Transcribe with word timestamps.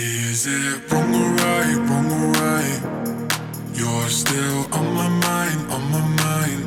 Is 0.00 0.46
it 0.46 0.92
wrong 0.92 1.12
or 1.22 1.30
right, 1.42 1.78
wrong 1.88 2.08
or 2.18 2.26
right? 2.42 2.80
You're 3.78 4.08
still 4.22 4.60
on 4.78 4.86
my 4.94 5.08
mind, 5.26 5.60
on 5.74 5.82
my 5.94 6.04
mind. 6.22 6.62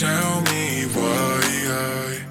Tell 0.00 0.34
me 0.50 0.64
why 0.94 1.42
I... 1.70 2.24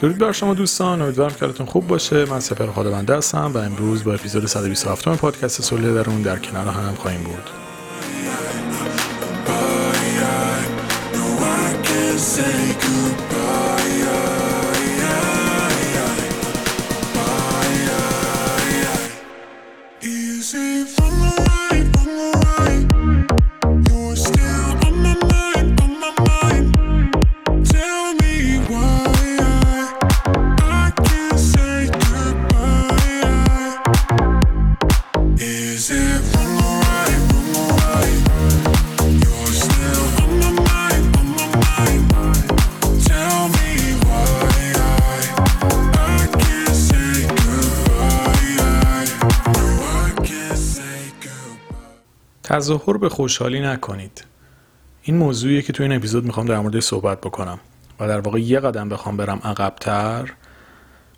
درود 0.00 0.18
بر 0.18 0.32
شما 0.32 0.54
دوستان 0.54 1.02
امیدوارم 1.02 1.34
که 1.34 1.44
حالتون 1.44 1.66
خوب 1.66 1.86
باشه 1.86 2.24
من 2.24 2.40
سپر 2.40 2.66
خداونده 2.66 3.16
هستم 3.16 3.52
و 3.54 3.58
امروز 3.58 4.04
با 4.04 4.14
اپیزود 4.14 4.46
127 4.46 5.08
پادکست 5.08 5.62
صلح 5.62 5.94
درون 5.94 6.22
در 6.22 6.38
کنار 6.38 6.68
هم 6.68 6.94
خواهیم 6.94 7.22
بود 7.22 7.50
No, 11.14 11.26
I 11.42 11.82
can't 11.86 12.18
say 12.18 13.23
تظاهر 52.54 52.96
به 52.96 53.08
خوشحالی 53.08 53.60
نکنید. 53.60 54.24
این 55.02 55.16
موضوعیه 55.16 55.62
که 55.62 55.72
تو 55.72 55.82
این 55.82 55.92
اپیزود 55.92 56.24
می‌خوام 56.24 56.46
در 56.46 56.58
موردش 56.58 56.82
صحبت 56.82 57.20
بکنم 57.20 57.60
و 58.00 58.08
در 58.08 58.20
واقع 58.20 58.40
یه 58.40 58.60
قدم 58.60 58.88
بخوام 58.88 59.16
برم 59.16 59.40
عقبتر 59.44 60.32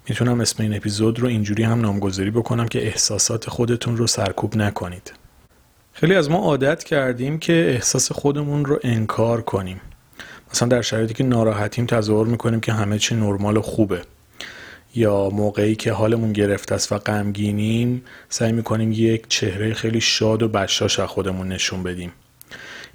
می‌تونم 0.08 0.40
اسم 0.40 0.62
این 0.62 0.76
اپیزود 0.76 1.20
رو 1.20 1.28
اینجوری 1.28 1.62
هم 1.62 1.80
نامگذاری 1.80 2.30
بکنم 2.30 2.68
که 2.68 2.86
احساسات 2.86 3.50
خودتون 3.50 3.96
رو 3.96 4.06
سرکوب 4.06 4.56
نکنید. 4.56 5.12
خیلی 5.92 6.14
از 6.14 6.30
ما 6.30 6.38
عادت 6.38 6.84
کردیم 6.84 7.38
که 7.38 7.52
احساس 7.52 8.12
خودمون 8.12 8.64
رو 8.64 8.78
انکار 8.82 9.42
کنیم. 9.42 9.80
مثلا 10.52 10.68
در 10.68 10.82
شرایطی 10.82 11.14
که 11.14 11.24
ناراحتیم 11.24 11.86
تظاهر 11.86 12.26
می‌کنیم 12.26 12.60
که 12.60 12.72
همه 12.72 12.98
چی 12.98 13.14
نرمال 13.14 13.56
و 13.56 13.62
خوبه. 13.62 14.02
یا 14.96 15.30
موقعی 15.30 15.74
که 15.74 15.92
حالمون 15.92 16.32
گرفته 16.32 16.74
است 16.74 16.92
و 16.92 16.98
غمگینیم 16.98 18.02
سعی 18.28 18.52
می‌کنیم 18.52 18.92
یک 18.92 19.24
چهره 19.28 19.74
خیلی 19.74 20.00
شاد 20.00 20.42
و 20.42 20.48
بشاش 20.48 21.00
از 21.00 21.08
خودمون 21.08 21.48
نشون 21.48 21.82
بدیم. 21.82 22.12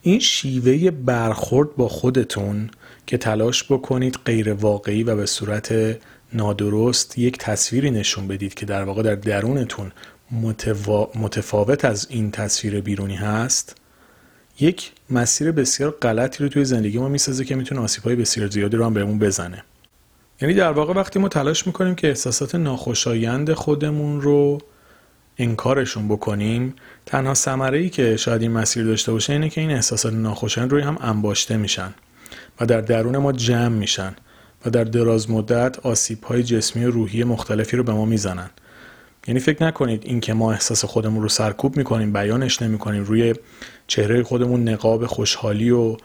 این 0.02 0.20
شیوه 0.20 0.92
برخورد 0.92 1.76
با 1.76 1.88
خودتون 1.88 2.70
که 3.08 3.18
تلاش 3.18 3.64
بکنید 3.64 4.18
غیر 4.26 4.54
واقعی 4.54 5.04
و 5.04 5.16
به 5.16 5.26
صورت 5.26 5.98
نادرست 6.34 7.18
یک 7.18 7.38
تصویری 7.38 7.92
نشون 7.92 8.28
بدید 8.28 8.54
که 8.54 8.66
در 8.66 8.84
واقع 8.84 9.02
در 9.04 9.16
درونتون 9.16 9.92
متوا- 10.32 11.18
متفاوت 11.18 11.86
از 11.86 12.08
این 12.10 12.32
تصویر 12.32 12.82
بیرونی 12.82 13.16
هست. 13.16 13.76
یک 14.60 14.92
مسیر 15.10 15.52
بسیار 15.52 15.92
غلطی 16.02 16.44
رو 16.44 16.50
توی 16.50 16.66
زندگی 16.66 16.98
ما 16.98 17.10
می‌سازه 17.10 17.46
که 17.46 17.56
می‌تونه 17.56 17.82
آسیب‌های 17.82 18.16
بسیار 18.16 18.48
زیادی 18.48 18.78
رو 18.78 18.86
هم 18.86 18.94
بهمون 18.94 19.20
بزنه. 19.20 19.64
یعنی 20.42 20.54
در 20.54 20.72
واقع 20.72 20.94
وقتی 20.94 21.20
ما 21.20 21.28
تلاش 21.28 21.68
می‌کنیم 21.68 21.96
که 21.96 22.08
احساسات 22.08 22.56
ناخوشایند 22.56 23.54
خودمون 23.54 24.22
رو 24.22 24.58
انکارشون 25.38 26.08
بکنیم 26.08 26.76
تنها 27.06 27.34
ثمره 27.34 27.78
ای 27.78 27.90
که 27.90 28.18
شاید 28.18 28.42
این 28.42 28.52
مسیر 28.52 28.84
داشته 28.86 29.12
باشه 29.12 29.34
اینه 29.34 29.50
که 29.50 29.62
این 29.62 29.72
احساسات 29.72 30.14
ناخوشایند 30.14 30.72
روی 30.72 30.82
هم 30.82 30.98
انباشته 31.02 31.58
میشن 31.58 31.94
و 32.60 32.66
در 32.66 32.82
درون 32.82 33.18
ما 33.18 33.32
جمع 33.32 33.68
میشن 33.68 34.16
و 34.66 34.70
در 34.70 34.84
دراز 34.84 35.32
مدت 35.32 35.80
آسیب 35.80 36.24
های 36.24 36.44
جسمی 36.44 36.86
و 36.86 36.92
روحی 36.92 37.24
مختلفی 37.24 37.78
رو 37.78 37.84
به 37.84 37.94
ما 37.94 38.06
می‌زنن. 38.06 38.50
یعنی 39.28 39.40
فکر 39.40 39.64
نکنید 39.64 40.04
این 40.06 40.20
که 40.20 40.34
ما 40.34 40.52
احساس 40.52 40.86
خودمون 40.86 41.22
رو 41.22 41.30
سرکوب 41.30 41.78
می‌کنیم 41.78 42.14
بیانش 42.14 42.62
نمی‌کنیم 42.62 43.04
روی 43.04 43.36
چهره 43.88 44.24
خودمون 44.24 44.70
نقاب 44.70 45.06
خوشحالی 45.06 45.70
و 45.70 45.98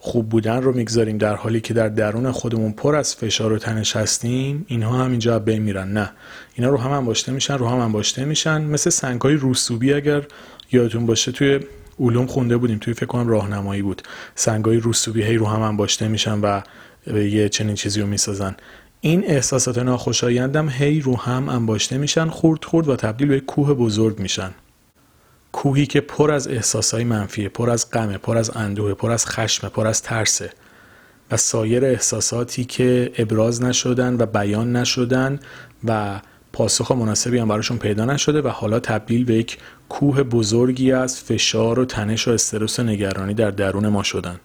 خوب 0.00 0.28
بودن 0.28 0.62
رو 0.62 0.72
می‌گذاریم 0.72 1.18
در 1.18 1.34
حالی 1.34 1.60
که 1.60 1.74
در 1.74 1.88
درون 1.88 2.30
خودمون 2.30 2.72
پر 2.72 2.96
از 2.96 3.16
فشار 3.16 3.52
و 3.52 3.58
تنش 3.58 3.96
هستیم 3.96 4.64
اینها 4.68 5.04
هم 5.04 5.10
اینجا 5.10 5.38
بین 5.38 5.62
میرن. 5.62 5.92
نه 5.92 6.10
اینا 6.54 6.70
رو 6.70 6.76
هم 6.76 6.90
انباشته 6.90 7.32
میشن 7.32 7.58
رو 7.58 7.68
هم 7.68 7.78
انباشته 7.78 8.24
میشن. 8.24 8.62
مثل 8.62 8.90
سنگ 8.90 9.20
های 9.20 9.38
رسوبی 9.42 9.92
اگر 9.92 10.22
یادتون 10.72 11.06
باشه 11.06 11.32
توی 11.32 11.60
علوم 12.00 12.26
خونده 12.26 12.56
بودیم 12.56 12.78
توی 12.78 12.94
فکر 12.94 13.06
کنم 13.06 13.28
راهنمایی 13.28 13.82
بود. 13.82 14.02
سنگ 14.34 14.64
های 14.64 14.80
رسوبی 14.84 15.22
هی 15.22 15.36
رو 15.36 15.46
هم 15.46 15.62
انباشته 15.62 16.08
میشن 16.08 16.40
و 16.40 16.60
یه 17.16 17.48
چنین 17.48 17.74
چیزی 17.74 18.00
رو 18.00 18.06
می‌سازن. 18.06 18.56
این 19.00 19.24
احساسات 19.26 19.78
ناخوشایندم 19.78 20.68
هی 20.68 21.00
رو 21.00 21.16
هم 21.16 21.48
انباشته 21.48 21.98
میشن 21.98 22.28
خورد 22.28 22.64
خورد 22.64 22.88
و 22.88 22.96
تبدیل 22.96 23.28
به 23.28 23.40
کوه 23.40 23.74
بزرگ 23.74 24.18
میشن. 24.18 24.50
کوهی 25.52 25.86
که 25.86 26.00
پر 26.00 26.30
از 26.30 26.48
احساسای 26.48 27.04
منفیه 27.04 27.48
پر 27.48 27.70
از 27.70 27.90
غمه 27.90 28.18
پر 28.18 28.38
از 28.38 28.56
اندوه 28.56 28.94
پر 28.94 29.10
از 29.10 29.26
خشم 29.26 29.68
پر 29.68 29.86
از 29.86 30.02
ترسه. 30.02 30.50
و 31.30 31.36
سایر 31.36 31.84
احساساتی 31.84 32.64
که 32.64 33.12
ابراز 33.18 33.62
نشدن 33.62 34.16
و 34.18 34.26
بیان 34.26 34.76
نشدن 34.76 35.40
و 35.84 36.20
پاسخ 36.52 36.92
مناسبی 36.92 37.38
هم 37.38 37.48
براشون 37.48 37.78
پیدا 37.78 38.04
نشده 38.04 38.42
و 38.42 38.48
حالا 38.48 38.80
تبدیل 38.80 39.24
به 39.24 39.34
یک 39.34 39.58
کوه 39.88 40.22
بزرگی 40.22 40.92
از 40.92 41.20
فشار 41.20 41.78
و 41.78 41.84
تنش 41.84 42.28
و 42.28 42.30
استرس 42.30 42.78
و 42.78 42.82
نگرانی 42.82 43.34
در 43.34 43.50
درون 43.50 43.88
ما 43.88 44.02
شدن. 44.02 44.40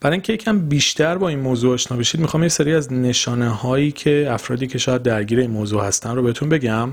برای 0.00 0.14
اینکه 0.14 0.32
یکم 0.32 0.58
بیشتر 0.58 1.18
با 1.18 1.28
این 1.28 1.38
موضوع 1.38 1.74
آشنا 1.74 1.98
بشید 1.98 2.20
می‌خوام 2.20 2.42
یه 2.42 2.48
سری 2.48 2.74
از 2.74 2.92
نشانه 2.92 3.48
هایی 3.48 3.92
که 3.92 4.26
افرادی 4.30 4.66
که 4.66 4.78
شاید 4.78 5.02
درگیر 5.02 5.38
این 5.38 5.50
موضوع 5.50 5.84
هستن 5.84 6.16
رو 6.16 6.22
بهتون 6.22 6.48
بگم. 6.48 6.90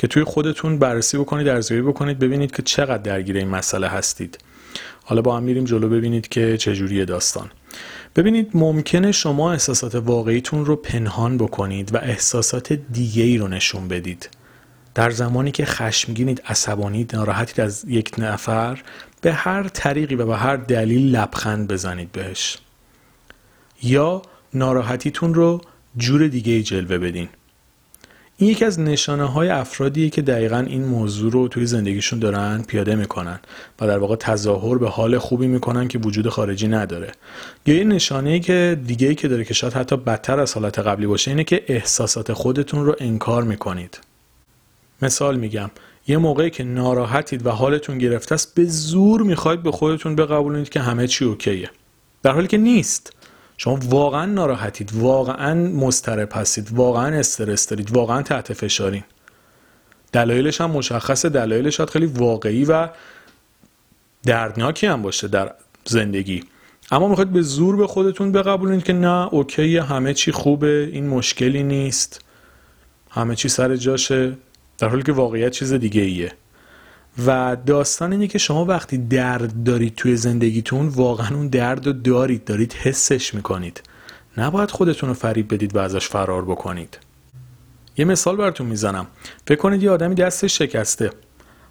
که 0.00 0.06
توی 0.06 0.24
خودتون 0.24 0.78
بررسی 0.78 1.18
بکنید 1.18 1.48
ارزیابی 1.48 1.82
بکنید 1.82 2.18
ببینید 2.18 2.56
که 2.56 2.62
چقدر 2.62 3.02
درگیر 3.02 3.36
این 3.36 3.48
مسئله 3.48 3.88
هستید. 3.88 4.38
حالا 5.04 5.22
با 5.22 5.36
هم 5.36 5.42
میریم 5.42 5.64
جلو 5.64 5.88
ببینید 5.88 6.28
که 6.28 6.56
چجوریه 6.56 7.04
داستان. 7.04 7.50
ببینید 8.16 8.50
ممکنه 8.54 9.12
شما 9.12 9.52
احساسات 9.52 9.94
واقعیتون 9.94 10.64
رو 10.64 10.76
پنهان 10.76 11.38
بکنید 11.38 11.94
و 11.94 11.98
احساسات 11.98 12.72
دیگه 12.72 13.22
ای 13.22 13.38
رو 13.38 13.48
نشون 13.48 13.88
بدید. 13.88 14.28
در 14.94 15.10
زمانی 15.10 15.50
که 15.50 15.64
خشمگینید 15.64 16.42
عصبانید 16.46 17.16
ناراحتید 17.16 17.60
از 17.60 17.84
یک 17.88 18.12
نفر 18.18 18.82
به 19.20 19.32
هر 19.32 19.68
طریقی 19.68 20.14
و 20.14 20.26
به 20.26 20.36
هر 20.36 20.56
دلیل 20.56 21.16
لبخند 21.16 21.68
بزنید 21.68 22.12
بهش. 22.12 22.58
یا 23.82 24.22
ناراحتیتون 24.54 25.34
رو 25.34 25.60
جور 25.96 26.28
دیگه 26.28 26.52
ای 26.52 26.62
جلوه 26.62 26.98
بدین. 26.98 27.28
این 28.40 28.50
یکی 28.50 28.64
از 28.64 28.80
نشانه 28.80 29.24
های 29.24 29.48
افرادیه 29.48 30.10
که 30.10 30.22
دقیقا 30.22 30.58
این 30.58 30.84
موضوع 30.84 31.32
رو 31.32 31.48
توی 31.48 31.66
زندگیشون 31.66 32.18
دارن 32.18 32.62
پیاده 32.62 32.94
می‌کنن 32.94 33.40
و 33.80 33.86
در 33.86 33.98
واقع 33.98 34.16
تظاهر 34.16 34.78
به 34.78 34.88
حال 34.88 35.18
خوبی 35.18 35.46
می‌کنن 35.46 35.88
که 35.88 35.98
وجود 35.98 36.28
خارجی 36.28 36.68
نداره. 36.68 37.12
یا 37.66 37.74
یه 37.74 37.84
نشانه 37.84 38.30
ای 38.30 38.40
که 38.40 38.80
دیگه 38.86 39.08
ای 39.08 39.14
که 39.14 39.28
داره 39.28 39.44
که 39.44 39.54
شاید 39.54 39.72
حتی 39.72 39.96
بدتر 39.96 40.40
از 40.40 40.54
حالت 40.54 40.78
قبلی 40.78 41.06
باشه 41.06 41.30
اینه 41.30 41.44
که 41.44 41.64
احساسات 41.66 42.32
خودتون 42.32 42.86
رو 42.86 42.96
انکار 42.98 43.42
می‌کنید. 43.42 44.00
مثال 45.02 45.36
میگم 45.36 45.70
یه 46.08 46.16
موقعی 46.16 46.50
که 46.50 46.64
ناراحتید 46.64 47.46
و 47.46 47.50
حالتون 47.50 47.98
گرفته 47.98 48.34
است 48.34 48.54
به 48.54 48.64
زور 48.64 49.22
می‌خواید 49.22 49.62
به 49.62 49.72
خودتون 49.72 50.16
بقبولونید 50.16 50.68
که 50.68 50.80
همه 50.80 51.06
چی 51.06 51.24
اوکیه. 51.24 51.70
در 52.22 52.32
حالی 52.32 52.46
که 52.46 52.58
نیست. 52.58 53.12
شما 53.62 53.78
واقعا 53.88 54.26
ناراحتید 54.26 54.90
واقعا 54.94 55.54
مضطرب 55.54 56.28
هستید 56.32 56.72
واقعا 56.72 57.18
استرس 57.18 57.68
دارید 57.68 57.90
واقعا 57.90 58.22
تحت 58.22 58.52
فشارین. 58.52 59.04
دلایلش 60.12 60.60
هم 60.60 60.70
مشخصه 60.70 61.28
دلایلش 61.28 61.76
شاید 61.76 61.90
خیلی 61.90 62.06
واقعی 62.06 62.64
و 62.64 62.88
دردناکی 64.22 64.86
هم 64.86 65.02
باشه 65.02 65.28
در 65.28 65.54
زندگی. 65.84 66.44
اما 66.90 67.08
می‌خواید 67.08 67.32
به 67.32 67.42
زور 67.42 67.76
به 67.76 67.86
خودتون 67.86 68.32
بقبولونید 68.32 68.84
که 68.84 68.92
نه 68.92 69.28
اوکی 69.34 69.78
همه 69.78 70.14
چی 70.14 70.32
خوبه 70.32 70.90
این 70.92 71.08
مشکلی 71.08 71.62
نیست. 71.62 72.24
همه 73.10 73.36
چی 73.36 73.48
سر 73.48 73.76
جاشه 73.76 74.32
در 74.78 74.88
حالی 74.88 75.02
که 75.02 75.12
واقعیت 75.12 75.52
چیز 75.52 75.72
دیگه 75.72 76.02
ایه 76.02 76.32
و 77.26 77.56
داستان 77.66 78.12
اینه 78.12 78.26
که 78.26 78.38
شما 78.38 78.64
وقتی 78.64 78.98
درد 78.98 79.64
دارید 79.64 79.94
توی 79.94 80.16
زندگیتون 80.16 80.88
واقعا 80.88 81.36
اون 81.36 81.48
درد 81.48 81.86
رو 81.86 81.92
دارید 81.92 82.44
دارید 82.44 82.72
حسش 82.72 83.34
می‌کنید. 83.34 83.82
نباید 84.36 84.70
خودتون 84.70 85.08
رو 85.08 85.14
فریب 85.14 85.54
بدید 85.54 85.76
و 85.76 85.78
ازش 85.78 86.08
فرار 86.08 86.44
بکنید. 86.44 86.98
یه 87.96 88.04
مثال 88.04 88.36
براتون 88.36 88.66
می‌زنم. 88.66 89.06
فکر 89.46 89.58
کنید 89.58 89.82
یه 89.82 89.90
آدمی 89.90 90.14
دستش 90.14 90.58
شکسته. 90.58 91.10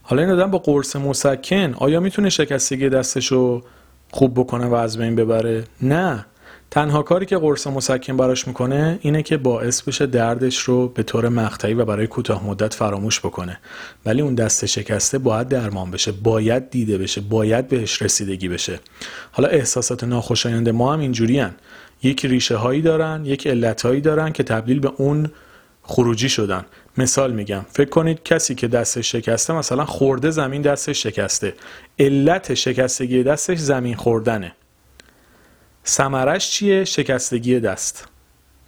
حالا 0.02 0.22
این 0.22 0.32
آدم 0.32 0.52
با 0.52 0.58
قرص 0.58 0.96
مسکن 0.96 1.74
آیا 1.74 2.00
می‌تونه 2.00 2.30
شکستگی 2.30 2.90
دستش 2.90 3.32
رو 3.32 3.64
خوب 4.12 4.40
بکنه 4.40 4.66
و 4.66 4.74
از 4.74 4.98
بین 4.98 5.16
ببره؟ 5.16 5.64
نه. 5.82 6.26
تنها 6.72 7.02
کاری 7.02 7.26
که 7.26 7.38
قرص 7.38 7.68
مسکن 7.68 8.18
براش 8.18 8.48
می‌کنه 8.48 9.00
اینه 9.02 9.24
که 9.24 9.38
باعث 9.38 9.82
بشه 9.82 10.06
دردش 10.06 10.58
رو 10.58 10.88
به 10.88 11.04
طور 11.04 11.30
مقطعی 11.30 11.74
و 11.74 11.86
برای 11.86 12.08
کوتاه 12.08 12.46
مدت 12.46 12.74
فراموش 12.74 13.20
بکنه. 13.20 13.60
ولی 14.06 14.22
اون 14.22 14.36
دست 14.36 14.66
شکسته 14.66 15.18
باید 15.18 15.48
درمان 15.48 15.92
بشه 15.92 16.12
باید 16.12 16.70
دیده 16.70 16.98
بشه 16.98 17.22
باید 17.22 17.68
بهش 17.68 18.02
رسیدگی 18.02 18.48
بشه. 18.48 18.80
حالا 19.32 19.50
احساسات 19.50 20.04
ناخوشایند 20.04 20.70
ما 20.70 20.94
هم 20.94 21.00
اینجوری 21.00 21.46
یک 22.04 22.26
ریشه 22.26 22.56
هایی 22.56 22.82
دارن 22.82 23.26
یک 23.26 23.48
علت 23.48 23.82
هایی 23.82 24.02
دارن 24.02 24.32
که 24.32 24.44
تبدیل 24.44 24.80
به 24.80 24.92
اون 24.98 25.32
خروجی 25.84 26.30
شدن. 26.30 26.66
مثال 26.98 27.34
میگم 27.34 27.66
فکر 27.72 27.90
کنید 27.90 28.24
کسی 28.24 28.56
که 28.56 28.68
دستش 28.68 29.12
شکسته 29.12 29.54
مثلا 29.54 29.86
خورده 29.86 30.32
زمین 30.32 30.62
دستش 30.62 31.04
شکسته. 31.04 31.54
علت 32.00 32.54
شکستگی 32.54 33.24
دستش 33.24 33.58
زمین 33.58 33.96
خوردنه. 33.96 34.56
سمرش 35.90 36.52
چیه؟ 36.52 36.86
شکستگی 36.86 37.60
دست. 37.60 38.08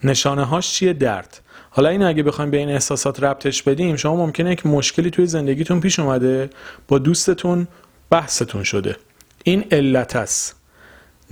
نشانه 0.03 0.43
هاش 0.43 0.73
چیه؟ 0.73 0.93
درد. 0.93 1.41
حالا 1.69 1.89
این 1.89 2.03
اگه 2.03 2.23
بخوایم 2.23 2.51
به 2.51 2.57
این 2.57 2.69
احساسات 2.69 3.23
ربطش 3.23 3.63
بدیم 3.63 3.95
شما 3.95 4.15
ممکنه 4.15 4.51
یک 4.51 4.65
مشکلی 4.65 5.09
توی 5.09 5.27
زندگیتون 5.27 5.79
پیش 5.79 5.99
اومده 5.99 6.49
با 6.87 6.99
دوستتون 6.99 7.67
بحثتون 8.09 8.63
شده. 8.63 8.95
این 9.43 9.65
علت 9.71 10.15
است. 10.15 10.55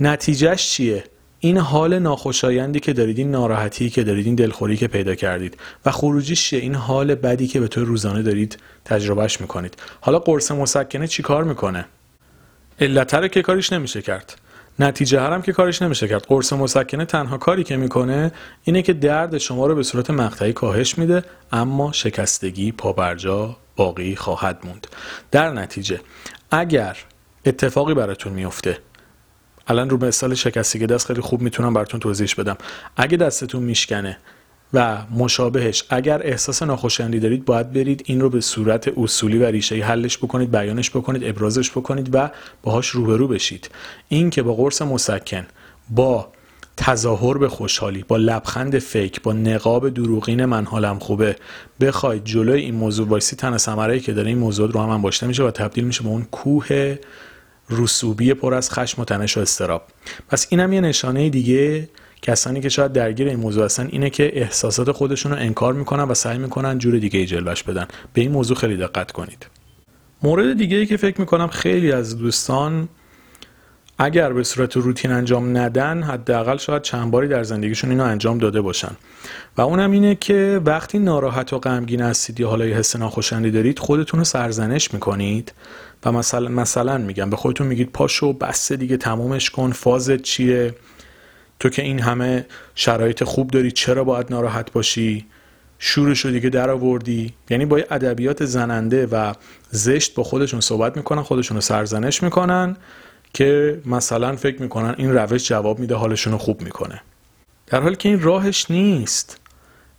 نتیجهش 0.00 0.68
چیه؟ 0.68 1.04
این 1.40 1.58
حال 1.58 1.98
ناخوشایندی 1.98 2.80
که 2.80 2.92
دارید 2.92 3.18
این 3.18 3.30
ناراحتی 3.30 3.90
که 3.90 4.02
دارید 4.02 4.26
این 4.26 4.34
دلخوری 4.34 4.76
که 4.76 4.88
پیدا 4.88 5.14
کردید. 5.14 5.56
و 5.86 5.90
خروجیش 5.90 6.48
چیه؟ 6.48 6.60
این 6.60 6.74
حال 6.74 7.14
بدی 7.14 7.46
که 7.46 7.60
به 7.60 7.68
طور 7.68 7.84
روزانه 7.84 8.22
دارید 8.22 8.58
تجربهش 8.84 9.40
می‌کنید. 9.40 9.74
حالا 10.00 10.18
قرص 10.18 10.50
مسکنه 10.50 11.06
چی 11.06 11.22
کار 11.22 11.44
می‌کنه؟ 11.44 11.84
علت 12.80 13.14
رو 13.14 13.28
که 13.28 13.42
کاریش 13.42 13.72
نمیشه 13.72 14.02
کرد. 14.02 14.40
نتیجه 14.80 15.20
هرم 15.20 15.42
که 15.42 15.52
کارش 15.52 15.82
نمیشه 15.82 16.08
کرد. 16.08 16.26
قرص 16.28 16.52
مسکنه 16.52 17.04
تنها 17.04 17.38
کاری 17.38 17.64
که 17.64 17.76
می‌کنه 17.76 18.32
اینه 18.62 18.82
که 18.82 18.92
درد 18.92 19.38
شما 19.38 19.66
رو 19.66 19.74
به 19.74 19.82
صورت 19.82 20.10
مقطعی 20.10 20.52
کاهش 20.52 20.98
میده 20.98 21.24
اما 21.52 21.92
شکستگی 21.92 22.72
پابرجا 22.72 23.56
باقی 23.76 24.16
خواهد 24.16 24.58
موند. 24.64 24.86
در 25.30 25.52
نتیجه 25.52 26.00
اگر 26.50 26.96
اتفاقی 27.46 27.94
براتون 27.94 28.32
میفته 28.32 28.78
الان 29.66 29.90
رو 29.90 30.04
مثال 30.04 30.34
شکستگی 30.34 30.86
دست 30.86 31.06
خیلی 31.06 31.20
خوب 31.20 31.40
می‌تونم 31.40 31.74
براتون 31.74 32.00
توضیح 32.00 32.28
بدم. 32.38 32.56
اگه 32.96 33.16
دستتون 33.16 33.62
میشکنه 33.62 34.18
و 34.74 34.98
مشابهش. 35.10 35.84
اگر 35.90 36.20
احساس 36.24 36.62
ناخوشایندی 36.62 37.20
دارید 37.20 37.44
باید 37.44 37.72
برید 37.72 38.02
این 38.06 38.20
رو 38.20 38.30
به 38.30 38.40
صورت 38.40 38.98
اصولی 38.98 39.38
و 39.38 39.44
ریشه 39.44 39.74
حلش 39.74 40.18
بکنید 40.18 40.50
بیانش 40.50 40.90
بکنید 40.90 41.24
ابرازش 41.24 41.70
بکنید 41.70 42.08
و 42.12 42.30
باهاش 42.62 42.88
روبرو 42.88 43.28
بشید. 43.28 43.70
این 44.08 44.30
که 44.30 44.42
با 44.42 44.54
قرص 44.54 44.82
مسکن 44.82 45.46
با 45.90 46.28
تظاهر 46.76 47.38
به 47.38 47.48
خوشحالی 47.48 48.04
با 48.08 48.16
لبخند 48.16 48.78
فیک 48.78 49.22
با 49.22 49.32
نقاب 49.32 49.88
دروغین 49.88 50.44
من 50.44 50.64
حالم 50.64 50.98
خوبه 50.98 51.36
بخواید 51.80 52.24
جلوی 52.24 52.60
این 52.60 52.74
موضوع 52.74 53.08
وایسی 53.08 53.36
تن 53.36 53.56
ثمره 53.56 54.00
که 54.00 54.12
داره 54.12 54.28
این 54.28 54.38
موضوع 54.38 54.70
رو 54.72 54.80
هم 54.80 54.88
انباشته 54.88 55.26
میشه 55.26 55.42
و 55.42 55.50
تبدیل 55.50 55.84
میشه 55.84 56.02
به 56.02 56.08
اون 56.08 56.22
کوه 56.30 56.98
رسوبی 57.70 58.34
پر 58.34 58.54
از 58.54 58.70
خشم 58.70 59.02
و 59.02 59.04
تنش 59.04 59.36
و 59.36 59.40
استراب 59.40 59.82
پس 60.28 60.46
اینم 60.50 60.72
یه 60.72 60.80
نشانه 60.80 61.30
دیگه 61.30 61.88
کسانی 62.22 62.60
که 62.60 62.68
شاید 62.68 62.92
درگیر 62.92 63.28
این 63.28 63.40
موضوع 63.40 63.64
هستن 63.64 63.88
اینه 63.92 64.10
که 64.10 64.40
احساسات 64.40 64.92
خودشون 64.92 65.32
رو 65.32 65.38
انکار 65.38 65.72
می‌کنن 65.72 66.02
و 66.02 66.14
سعی 66.14 66.38
می‌کنن 66.38 66.78
جور 66.78 66.98
دیگه 66.98 67.18
ای 67.18 67.26
جلوش 67.26 67.62
بدن. 67.62 67.86
به 68.12 68.20
این 68.20 68.30
موضوع 68.32 68.56
خیلی 68.56 68.76
دقت 68.76 69.12
کنید. 69.12 69.46
مورد 70.22 70.56
دیگه 70.56 70.76
ای 70.76 70.86
که 70.86 70.96
فکر 70.96 71.20
می‌کنم 71.20 71.48
خیلی 71.48 71.92
از 71.92 72.18
دوستان 72.18 72.88
اگر 73.98 74.32
به 74.32 74.42
صورت 74.42 74.76
روتین 74.76 75.12
انجام 75.12 75.56
ندن 75.56 76.02
حداقل 76.02 76.56
شاید 76.56 76.82
چند 76.82 77.10
باری 77.10 77.28
در 77.28 77.42
زندگیشون 77.42 77.90
اینو 77.90 78.04
انجام 78.04 78.38
داده 78.38 78.60
باشن. 78.60 78.96
و 79.56 79.60
اونم 79.60 79.90
اینه 79.90 80.14
که 80.14 80.60
وقتی 80.64 80.98
ناراحت 80.98 81.52
و 81.52 81.58
غمگین 81.58 82.00
هستید 82.00 82.40
یا 82.40 82.48
حالا 82.48 82.64
حس 82.64 82.96
ناخوشایندی 82.96 83.50
دارید 83.50 83.78
خودتون 83.78 84.20
رو 84.20 84.24
سرزنش 84.24 84.94
می‌کنید 84.94 85.52
و 86.04 86.12
مثلا 86.12 86.48
مثلا 86.48 86.98
میگم 86.98 87.30
به 87.30 87.36
خودتون 87.36 87.66
میگید 87.66 87.92
پاشو 87.92 88.32
بس 88.32 88.72
دیگه 88.72 88.96
تمومش 88.96 89.50
کن 89.50 89.72
فازت 89.72 90.22
چیه؟ 90.22 90.74
تو 91.60 91.68
که 91.68 91.82
این 91.82 92.00
همه 92.00 92.46
شرایط 92.74 93.24
خوب 93.24 93.50
داری 93.50 93.70
چرا 93.70 94.04
باید 94.04 94.26
ناراحت 94.30 94.72
باشی؟ 94.72 95.26
شورش 95.78 96.24
رو 96.24 96.30
دیگه 96.30 96.50
در 96.50 96.70
آوردی 96.70 97.34
یعنی 97.50 97.66
با 97.66 97.76
ادبیات 97.90 98.44
زننده 98.44 99.06
و 99.06 99.32
زشت 99.70 100.14
با 100.14 100.22
خودشون 100.22 100.60
صحبت 100.60 100.96
می‌کنن 100.96 101.22
خودشون 101.22 101.56
رو 101.56 101.60
سرزنش 101.60 102.22
می‌کنن 102.22 102.76
که 103.34 103.80
مثلا 103.86 104.36
فکر 104.36 104.62
می‌کنن 104.62 104.94
این 104.98 105.14
روش 105.14 105.48
جواب 105.48 105.78
میده 105.78 105.94
حالشون 105.94 106.32
رو 106.32 106.38
خوب 106.38 106.62
می‌کنه. 106.62 107.02
در 107.66 107.80
حالی 107.80 107.96
که 107.96 108.08
این 108.08 108.20
راهش 108.20 108.70
نیست. 108.70 109.40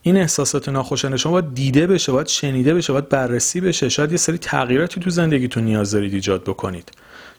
این 0.01 0.17
احساسات 0.17 0.69
ناخوشایند 0.69 1.17
شما 1.17 1.31
باید 1.31 1.53
دیده 1.53 1.87
بشه 1.87 2.11
باید 2.11 2.27
شنیده 2.27 2.73
بشه 2.73 2.93
باید 2.93 3.09
بررسی 3.09 3.61
بشه. 3.61 3.89
شاید 3.89 4.11
یه 4.11 4.17
سری 4.17 4.37
تغییراتی 4.37 4.99
تو 4.99 5.09
زندگیتون 5.09 5.63
نیاز 5.63 5.91
دارید 5.91 6.13
ایجاد 6.13 6.43
بکنید. 6.43 6.91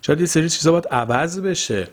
شاید 0.02 0.20
یه 0.20 0.26
سری 0.26 0.48
چیزا 0.48 0.72
باید 0.72 0.88
عوض 0.90 1.40
بشه. 1.40 1.88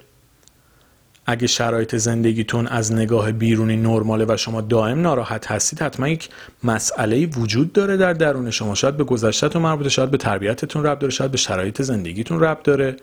اگه 1.25 1.47
شرایط 1.47 1.95
زندگیتون 1.95 2.67
از 2.67 2.93
نگاه 2.93 3.31
بیرونی 3.31 3.77
نرماله 3.77 4.25
و 4.27 4.37
شما 4.37 4.61
دائم 4.61 5.01
ناراحت 5.01 5.51
هستید 5.51 5.81
حتما 5.81 6.07
یک 6.07 6.29
مسئله 6.63 7.25
وجود 7.25 7.73
داره 7.73 7.97
در 7.97 8.13
درون 8.13 8.51
شما. 8.51 8.75
شاید 8.75 8.97
به 8.97 9.03
گذشتهتون 9.03 9.61
مربوطه 9.61 9.89
شاید 9.89 10.11
به 10.11 10.17
تربیتتون 10.17 10.83
ربط 10.83 10.99
داره 10.99 11.13
شاید 11.13 11.31
به 11.31 11.37
شرایط 11.37 11.81
زندگیتون 11.81 12.39
ربط 12.39 12.63
داره. 12.63 12.95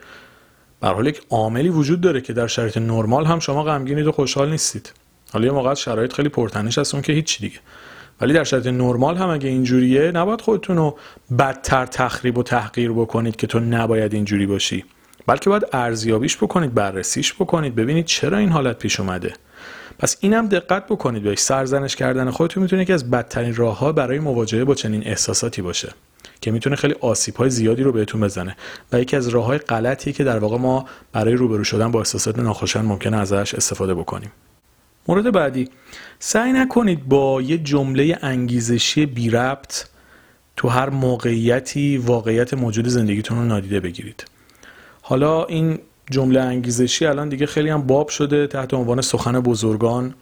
به 0.80 0.88
حال 0.88 1.06
یک 1.06 1.22
عاملی 1.30 1.68
وجود 1.68 2.00
داره 2.00 2.20
که 2.20 2.32
در 2.32 2.46
شرایط 2.46 2.78
نرمال 2.78 3.24
هم 3.24 3.38
شما 3.38 3.62
غمگینید 3.62 4.06
و 4.06 4.12
خوشحال 4.12 4.50
نیستید. 4.50 4.92
حالا 5.32 5.46
یه 5.46 5.52
موقع 5.52 5.74
شرایط 5.74 6.12
خیلی 6.12 6.28
پرتنش 6.28 6.78
هست 6.78 6.94
اون 6.94 7.02
که 7.02 7.12
هیچ 7.12 7.40
دیگه. 7.40 7.58
ولی 8.20 8.32
در 8.32 8.44
شرایط 8.44 8.66
نرمال 8.66 9.16
هم 9.16 9.28
اگه 9.30 9.48
اینجوریه 9.48 10.10
نباید 10.10 10.40
خودتون 10.40 10.76
رو 10.76 10.98
بدتر 11.38 11.86
تخریب 11.86 12.38
و 12.38 12.42
تحقیر 12.42 12.92
بکنید 12.92 13.36
که 13.36 13.46
تو 13.46 13.60
نباید 13.60 14.14
اینجوری 14.14 14.46
باشی. 14.46 14.84
بلکه 15.26 15.50
باید 15.50 15.67
ارزیابیش 15.73 16.37
بکنید 16.37 16.75
بررسیش 16.75 17.34
بکنید 17.34 17.75
ببینید 17.75 18.05
چرا 18.05 18.38
این 18.38 18.49
حالت 18.49 18.78
پیش 18.78 19.00
اومده. 19.00 19.34
پس 19.99 20.17
اینم 20.20 20.49
دقت 20.49 20.87
بکنید 20.87 21.23
بهش 21.23 21.38
سرزنش 21.38 21.96
کردن 21.96 22.31
خودتون 22.31 22.62
می‌تونه 22.62 22.84
که 22.84 22.94
از 22.94 23.11
بدترین 23.11 23.55
راه 23.55 23.78
ها 23.78 23.93
برای 23.93 24.19
مواجهه 24.19 24.64
با 24.64 24.75
چنین 24.75 25.02
احساساتی 25.06 25.62
باشه 25.62 25.93
که 26.40 26.50
می‌تونه 26.50 26.76
خیلی 26.76 26.94
آسیب 27.00 27.37
های 27.37 27.50
زیادی 27.50 27.82
رو 27.82 27.93
بهتون 27.93 28.20
بزنه 28.20 28.56
و 28.93 29.00
یکی 29.00 29.17
از 29.17 29.28
راه 29.28 29.44
های 29.44 29.58
غلطی 29.58 30.12
که 30.12 30.25
در 30.25 30.38
واقع 30.38 30.58
ما 30.58 30.87
برای 31.12 31.34
روبرو 31.34 31.64
شدن 31.64 31.90
با 31.90 31.99
احساسات 31.99 32.38
ناخوشایند 32.38 32.88
ممکنه 32.88 33.17
ازش 33.17 33.55
استفاده 33.55 33.94
بکنیم. 33.94 34.32
مورد 35.08 35.32
بعدی 35.32 35.69
سعی 36.19 36.52
نکنید 36.52 37.08
با 37.08 37.43
یه 37.43 37.58
جمله 37.58 38.19
انگیزشی 38.22 39.06
بی 39.06 39.31
ربط 39.31 39.84
تو 40.56 40.69
هر 40.69 40.90
موقعیتی 40.90 41.99
واقعیت 41.99 42.55
موجود 42.55 42.88
زندگیتون 42.88 43.39
رو 43.39 43.44
نادیده 43.44 43.81
بگیرید. 43.81 44.24
حالا 45.08 45.44
این 45.44 45.79
جمله 46.10 46.41
انگیزشی 46.41 47.06
الان 47.06 47.29
دیگه 47.29 47.46
خیلی 47.46 47.69
هم 47.69 47.82
باب 47.82 48.08
شده 48.08 48.46
تحت 48.46 48.75
عنوان 48.75 49.01
سخن 49.01 49.41
بزرگان. 49.41 50.15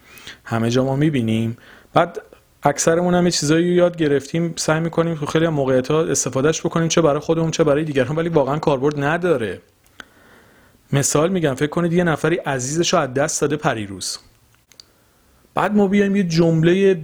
همه 0.45 0.71
جا 0.71 0.85
ما 0.85 0.97
می‌بینیم. 0.97 1.57
بعد 1.95 2.23
اکثرمون 2.62 3.14
هم 3.14 3.31
چیزایی 3.31 3.67
یاد 3.67 3.97
گرفتیم. 3.97 4.55
سعی 4.57 4.81
می‌کنیم 4.81 5.14
تو 5.14 5.26
خیلی 5.26 5.49
موقعیت 5.49 5.91
ها 5.91 6.03
استفادهش 6.05 6.61
بکنیم. 6.61 6.88
چه 6.88 7.00
برای 7.00 7.21
خودمون 7.21 7.50
چه 7.50 7.64
برای 7.64 7.85
دیگران 7.85 8.17
ولی 8.17 8.29
واقعا 8.29 8.59
کاربرد 8.59 9.05
نداره. 9.05 9.61
مثال 10.93 11.29
میگم 11.29 11.55
فکر 11.55 11.71
کنید 11.71 11.93
یه 11.93 12.05
نفری 12.05 12.37
عزیزش 12.37 12.93
رو 12.93 12.99
از 12.99 13.14
دست 13.14 13.41
داده 13.41 13.57
پریروز. 13.57 14.19
بعد 15.55 15.75
ما 15.75 15.88
بیایم 15.88 16.17
یه 16.17 16.25
جمله 16.25 17.00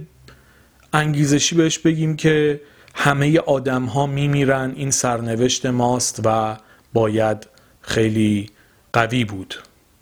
انگیزشی 0.93 1.55
بهش 1.55 1.79
بگیم 1.79 2.15
که 2.15 2.61
همه 2.95 3.39
آدم 3.39 3.85
ها 3.85 4.05
میمیرن. 4.05 4.73
این 4.75 4.91
سرنوشت 4.91 5.65
ماست 5.65 6.21
و 6.25 6.57
باید 6.93 7.50
خیلی 7.81 8.49
قوی 8.93 9.25
بود 9.25 9.55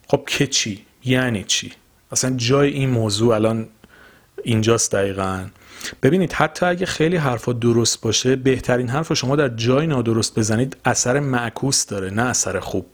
خب 0.07 0.23
که 0.27 0.47
چی؟ 0.47 0.85
یعنی 1.05 1.43
چی؟ 1.43 1.71
اصلا 2.11 2.35
جای 2.37 2.69
این 2.69 2.89
موضوع 2.89 3.35
الان 3.35 3.67
اینجاست 4.43 4.91
دقیقا 4.91 5.47
ببینید 6.03 6.33
حتی 6.33 6.65
اگه 6.65 6.85
خیلی 6.85 7.17
حرفا 7.17 7.53
درست 7.53 8.01
باشه 8.01 8.35
بهترین 8.35 8.89
حرف 8.89 9.13
شما 9.13 9.35
در 9.35 9.49
جای 9.49 9.87
نادرست 9.87 10.39
بزنید 10.39 10.77
اثر 10.85 11.19
معکوس 11.19 11.85
داره 11.85 12.09
نه 12.09 12.21
اثر 12.21 12.59
خوب 12.59 12.85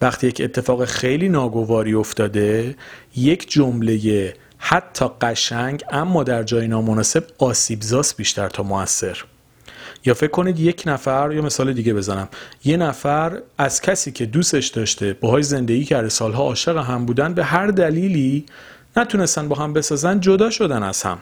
وقتی 0.00 0.26
یک 0.26 0.40
اتفاق 0.44 0.84
خیلی 0.84 1.28
ناگواری 1.28 1.94
افتاده 1.94 2.76
یک 3.16 3.50
جمله 3.50 4.34
حتی 4.58 5.06
قشنگ 5.20 5.84
اما 5.90 6.22
در 6.22 6.42
جای 6.42 6.68
نامناسب 6.68 7.24
آسیبزاست 7.38 8.16
بیشتر 8.16 8.48
تا 8.48 8.62
موثر 8.62 9.24
یا 10.04 10.14
فکر 10.14 10.30
کنید 10.30 10.60
یک 10.60 10.82
نفر 10.86 11.32
یا 11.32 11.42
مثال 11.42 11.72
دیگه 11.72 11.94
بزنم. 11.94 12.28
یه 12.64 12.76
نفر 12.76 13.42
از 13.58 13.80
کسی 13.80 14.12
که 14.12 14.26
دوستش 14.26 14.66
داشته 14.66 15.12
باهای 15.12 15.42
زندگی 15.42 15.84
کرده 15.84 16.08
سالها 16.08 16.42
عاشق 16.42 16.76
هم 16.76 17.06
بودن 17.06 17.34
به 17.34 17.44
هر 17.44 17.66
دلیلی 17.66 18.46
نتونستن 18.96 19.48
با 19.48 19.56
هم 19.56 19.72
بسازن 19.72 20.20
جدا 20.20 20.50
شدن 20.50 20.82
از 20.82 21.02
هم. 21.02 21.18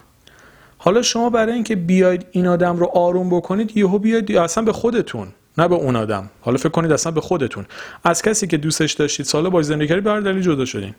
حالا 0.79 1.03
شما 1.03 1.31
برای 1.31 1.53
اینکه 1.53 1.77
بیاید 1.77 2.27
این 2.31 2.47
آدم 2.47 2.77
رو 2.77 2.87
آروم 2.87 3.31
بکنید 3.31 3.77
یهو 3.77 3.99
بیاید 3.99 4.37
اصلا 4.37 4.65
به 4.65 4.73
خودتون 4.73 5.29
نه 5.59 5.69
به 5.69 5.75
اون 5.75 5.97
آدم. 5.97 6.31
حالا 6.41 6.57
فکر 6.57 6.69
کنید 6.69 6.93
اصلا 6.93 7.13
به 7.13 7.21
خودتون. 7.21 7.67
از 8.05 8.23
کسی 8.23 8.47
که 8.47 8.57
دوستش 8.57 8.93
داشتید 8.93 9.27
سالا 9.27 9.51
با 9.51 9.63
زندگی 9.63 9.89
کردید 9.89 10.05
به 10.05 10.11
هر 10.11 10.21
دلیل 10.21 10.43
جدا 10.43 10.65
شدین. 10.65 10.95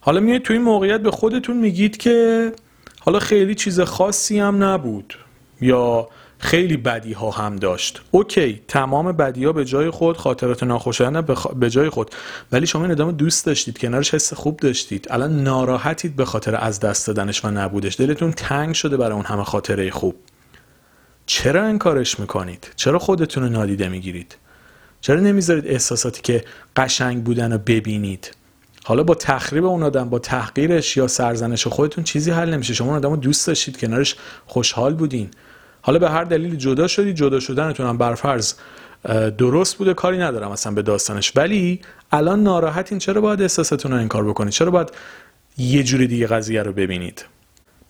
حالا 0.00 0.20
میاد 0.20 0.42
تو 0.42 0.52
این 0.52 0.62
موقعیت 0.62 1.00
به 1.00 1.10
خودتون 1.10 1.56
میگید 1.56 1.96
که 1.96 2.52
حالا 3.00 3.18
خیلی 3.18 3.54
چیز 3.54 3.80
خاصی 3.80 4.38
هم 4.38 4.64
نبود. 4.64 5.14
یا 5.60 6.08
خیلی 6.38 6.76
بدی 6.76 7.12
ها 7.12 7.30
هم 7.30 7.56
داشت. 7.56 8.00
اوکی 8.10 8.62
تمام 8.68 9.12
بدی 9.12 9.44
ها 9.44 9.52
به 9.52 9.64
جای 9.64 9.90
خود 9.90 10.16
خاطرات 10.16 10.62
ناخوشایند. 10.62 11.26
به 11.60 11.70
جای 11.70 11.88
خود. 11.88 12.10
ولی 12.52 12.66
شما 12.66 12.82
این 12.82 12.90
آدم 12.90 13.10
دوست 13.10 13.46
داشتید 13.46 13.78
کنارش 13.78 14.14
حس 14.14 14.34
خوب 14.34 14.56
داشتید. 14.56 15.06
الان 15.10 15.42
ناراحتید 15.42 16.16
به 16.16 16.24
خاطر 16.24 16.56
از 16.56 16.80
دست 16.80 17.06
دادنش 17.06 17.44
و 17.44 17.50
نبودش. 17.50 18.00
دلتون 18.00 18.32
تنگ 18.32 18.74
شده 18.74 18.96
برای 18.96 19.12
اون 19.12 19.24
همه 19.24 19.44
خاطره 19.44 19.90
خوب. 19.90 20.16
چرا 21.26 21.64
انکارش 21.64 22.20
می‌کنید؟ 22.20 22.70
چرا 22.76 22.98
خودتون 22.98 23.42
رو 23.42 23.48
نادیده 23.48 23.88
می‌گیرید؟ 23.88 24.36
چرا 25.00 25.20
نمی‌ذارید 25.20 25.66
احساساتی 25.66 26.22
که 26.22 26.44
قشنگ 26.76 27.24
بودن 27.24 27.52
رو 27.52 27.58
ببینید؟ 27.58 28.30
حالا 28.84 29.02
با 29.02 29.14
تخریب 29.14 29.64
اون 29.64 29.82
آدم 29.82 30.10
با 30.10 30.18
تحقیرش 30.18 30.96
یا 30.96 31.06
سرزنش 31.06 31.66
خودتون 31.66 32.04
چیزی 32.04 32.30
حل 32.30 32.50
نمیشه. 32.50 32.74
شما 32.74 32.88
اون 32.88 32.96
آدم 32.96 33.10
رو 33.10 33.16
دوست 33.16 33.46
داشتید 33.46 33.78
کنارش 33.80 34.16
خوشحال 34.46 34.94
بودین. 34.94 35.30
حالا 35.86 35.98
به 35.98 36.10
هر 36.10 36.24
دلیلی 36.24 36.56
جدا 36.56 36.86
شدید 36.86 37.16
جدا 37.16 37.40
شدنتون 37.40 37.86
هم 37.86 37.98
برفرض 37.98 38.54
درست 39.38 39.78
بوده 39.78 39.94
کاری 39.94 40.18
ندارم 40.18 40.50
اصلا 40.50 40.72
به 40.72 40.82
داستانش. 40.82 41.32
ولی 41.36 41.80
الان 42.12 42.42
ناراحتین 42.42 42.98
چرا 42.98 43.20
باید 43.20 43.42
احساستون 43.42 43.92
رو 43.92 43.98
انکار 43.98 44.24
بکنید 44.24 44.52
چرا 44.52 44.70
باید 44.70 44.90
یه 45.58 45.82
جوری 45.82 46.06
دیگه 46.06 46.26
قضیه 46.26 46.62
رو 46.62 46.72
ببینید؟ 46.72 47.24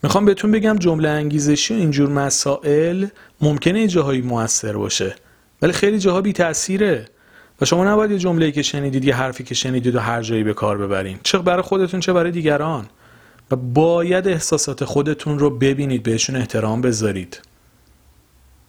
می‌خوام 0.02 0.24
بهتون 0.24 0.50
بگم 0.50 0.76
جمله 0.78 1.08
انگیزشی 1.08 1.74
و 1.74 1.76
اینجور 1.76 2.08
مسائل 2.08 3.06
ممکنه 3.40 3.86
جاهایی 3.86 4.20
موثر 4.20 4.72
باشه 4.72 5.14
ولی 5.62 5.72
خیلی 5.72 5.98
جاها 5.98 6.20
بی 6.20 6.32
تاثیره 6.32 7.04
و 7.60 7.64
شما 7.64 7.84
نباید 7.84 8.10
یه 8.10 8.18
جمله‌ای 8.18 8.52
که 8.52 8.62
شنیدید 8.62 9.04
یه 9.04 9.14
حرفی 9.14 9.44
که 9.44 9.54
شنیدید 9.54 9.96
و 9.96 10.00
هر 10.00 10.22
جایی 10.22 10.44
به 10.44 10.54
کار 10.54 10.78
ببرین. 10.78 11.18
چه 11.22 11.38
برای 11.38 11.62
خودتون 11.62 12.00
چه 12.00 12.12
برای 12.12 12.30
دیگران. 12.30 12.86
و 13.50 13.56
باید 13.56 14.28
احساسات 14.28 14.84
خودتون 14.84 15.38
رو 15.38 15.50
ببینید 15.50 16.02
بهشون 16.02 16.36
احترام 16.36 16.80
بذارید. 16.80 17.40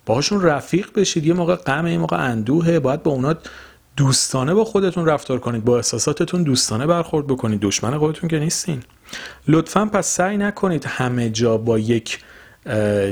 باهاشون 0.07 0.41
رفیق 0.41 0.93
بشید. 0.95 1.25
یه 1.25 1.33
موقع 1.33 1.55
غم 1.55 1.87
یه 1.87 1.97
موقع 1.97 2.17
اندوهه. 2.17 2.79
باید 2.79 3.03
با 3.03 3.11
اونا 3.11 3.35
دوستانه 3.97 4.53
با 4.53 4.65
خودتون 4.65 5.05
رفتار 5.05 5.39
کنید. 5.39 5.65
با 5.65 5.75
احساساتتون 5.75 6.43
دوستانه 6.43 6.87
برخورد 6.87 7.27
بکنید. 7.27 7.59
دشمن 7.59 7.97
خودتون 7.97 8.29
که 8.29 8.39
نیستین. 8.39 8.83
لطفا 9.47 9.85
پس 9.85 10.07
سعی 10.07 10.37
نکنید 10.37 10.85
همه 10.85 11.29
جا 11.29 11.57
با 11.57 11.79
یک 11.79 12.19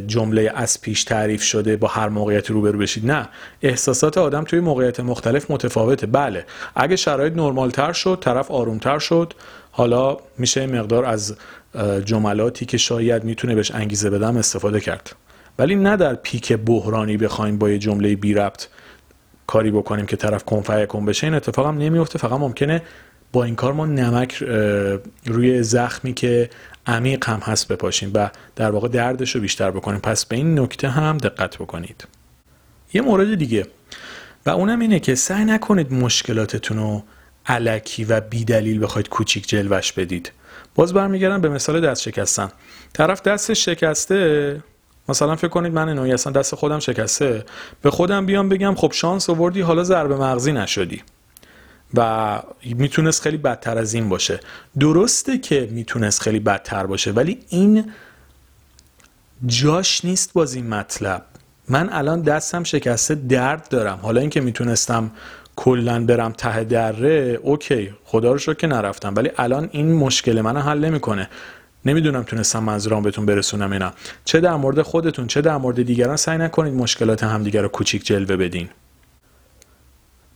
جمله 0.08 0.52
از 0.56 0.82
پیش 0.82 1.04
تعریف 1.04 1.44
شده 1.44 1.78
با 1.78 1.88
هر 1.88 2.10
موقعیت 2.10 2.52
روبرو 2.52 2.80
بشید. 2.80 3.12
نه. 3.12 3.30
احساسات 3.62 4.18
آدم 4.18 4.44
توی 4.44 4.60
موقعیت 4.60 5.00
مختلف 5.00 5.52
متفاوته. 5.52 6.08
بله. 6.08 6.46
اگه 6.76 6.96
شرایط 6.96 7.34
نرمال 7.34 7.70
تر 7.70 7.94
شد 7.94 8.18
طرف 8.22 8.52
آروم 8.52 8.78
تر 8.78 9.00
شد 9.00 9.34
حالا 9.72 10.18
میشه 10.38 10.68
مقدار 10.68 11.06
از 11.06 11.36
جملاتی 12.06 12.66
که 12.66 12.78
شاید 12.78 13.24
می‌تونه 13.24 13.56
بهش 13.56 13.72
انگیزه 13.72 14.10
بدم 14.10 14.38
استفاده 14.38 14.80
کرد. 14.80 15.16
ولی 15.60 15.76
نه 15.76 15.98
در 15.98 16.16
پیک 16.16 16.54
بحرانی 16.54 17.18
بخوایم 17.18 17.58
با 17.58 17.70
یه 17.70 17.78
جمله 17.78 18.16
بی 18.16 18.34
ربط 18.34 18.68
کاری 19.48 19.72
بکنیم 19.72 20.06
که 20.06 20.16
طرف 20.16 20.44
کنفعه 20.44 20.86
کن 20.86 21.06
بشه. 21.06 21.28
این 21.28 21.34
اتفاق 21.34 21.68
هم 21.68 21.78
نمیفته. 21.78 22.20
فقط 22.20 22.40
ممکنه 22.40 22.82
با 23.32 23.44
این 23.44 23.56
کار 23.56 23.74
ما 23.74 23.86
نمک 23.86 24.44
روی 25.26 25.64
زخمی 25.64 26.14
که 26.14 26.50
عمیق 26.88 27.30
هم 27.30 27.40
هست 27.40 27.68
بپاشیم 27.68 28.12
و 28.14 28.30
در 28.56 28.72
واقع 28.72 28.88
دردش 28.88 29.36
رو 29.36 29.42
بیشتر 29.42 29.72
بکنیم. 29.72 30.00
پس 30.00 30.26
به 30.26 30.36
این 30.36 30.60
نکته 30.60 30.90
هم 30.90 31.18
دقت 31.18 31.58
بکنید. 31.58 32.08
یه 32.94 33.02
مورد 33.02 33.36
دیگه. 33.36 33.68
و 34.46 34.50
اونم 34.50 34.80
اینه 34.80 35.00
که 35.00 35.16
سعی 35.16 35.46
نکنید 35.46 35.94
مشکلاتتون 35.94 36.78
رو 36.78 37.04
علکی 37.46 38.04
و 38.04 38.22
بیدلیل 38.22 38.84
بخواید 38.84 39.10
کوچیک 39.10 39.50
جلوش 39.50 39.92
بدید. 39.92 40.32
باز 40.76 40.94
برمیگردم 40.94 41.42
به 41.42 41.50
مثال 41.50 41.82
دست 41.82 42.02
شکستن. 42.02 42.52
طرف 42.94 43.22
دستش 43.22 43.66
شکسته 43.66 44.62
مثلا 45.10 45.36
فکر 45.36 45.48
کنید 45.48 45.74
من 45.74 45.90
اینو 45.90 46.14
اصلا 46.14 46.34
دست 46.34 46.56
خودم 46.56 46.80
شکسته. 46.80 47.46
به 47.82 47.92
خودم 47.92 48.26
بیام 48.26 48.50
بگم 48.50 48.76
خب 48.76 48.92
شانس 48.92 49.30
آوردی 49.30 49.62
حالا 49.62 49.84
ضربه 49.84 50.16
مغزی 50.16 50.52
نشدی. 50.52 51.02
و 51.94 52.42
می‌تونست 52.64 53.22
خیلی 53.22 53.38
بدتر 53.38 53.78
از 53.78 53.94
این 53.94 54.10
باشه. 54.10 54.40
درسته 54.80 55.38
که 55.38 55.70
می‌تونست 55.72 56.22
خیلی 56.22 56.40
بدتر 56.40 56.86
باشه 56.86 57.12
ولی 57.12 57.40
این 57.50 57.92
جاش 59.46 60.06
نیست 60.06 60.34
باز 60.34 60.54
این 60.54 60.68
مطلب. 60.68 61.26
من 61.70 61.90
الان 61.92 62.22
دستم 62.22 62.64
شکسته 62.64 63.16
درد 63.16 63.70
دارم. 63.70 64.00
حالا 64.02 64.22
اینکه 64.22 64.42
می‌تونستم 64.42 65.12
کلا 65.56 66.06
برم 66.06 66.32
ته 66.32 66.64
دره 66.64 67.40
اوکی 67.44 67.94
خدا 68.06 68.32
رو 68.32 68.38
شکر 68.38 68.54
که 68.54 68.68
نرفتم. 68.68 69.16
ولی 69.16 69.32
الان 69.38 69.70
این 69.72 69.94
مشکل 69.94 70.42
من 70.42 70.58
حل 70.58 70.86
نمی‌کنه. 70.86 71.30
نمی‌دونم 71.86 72.24
تونستم 72.24 72.64
منظورم 72.64 73.04
بهتون 73.04 73.26
برسونم 73.26 73.72
اینا 73.72 73.94
چه 74.26 74.40
در 74.40 74.56
مورد 74.56 74.82
خودتون 74.82 75.28
چه 75.28 75.42
در 75.42 75.58
مورد 75.58 75.84
دیگران 75.84 76.16
سعی 76.16 76.38
نکنید 76.38 76.74
مشکلات 76.74 77.24
همدیگر 77.24 77.62
رو 77.62 77.68
کوچیک 77.68 78.06
جلوه 78.06 78.36
بدین. 78.36 78.70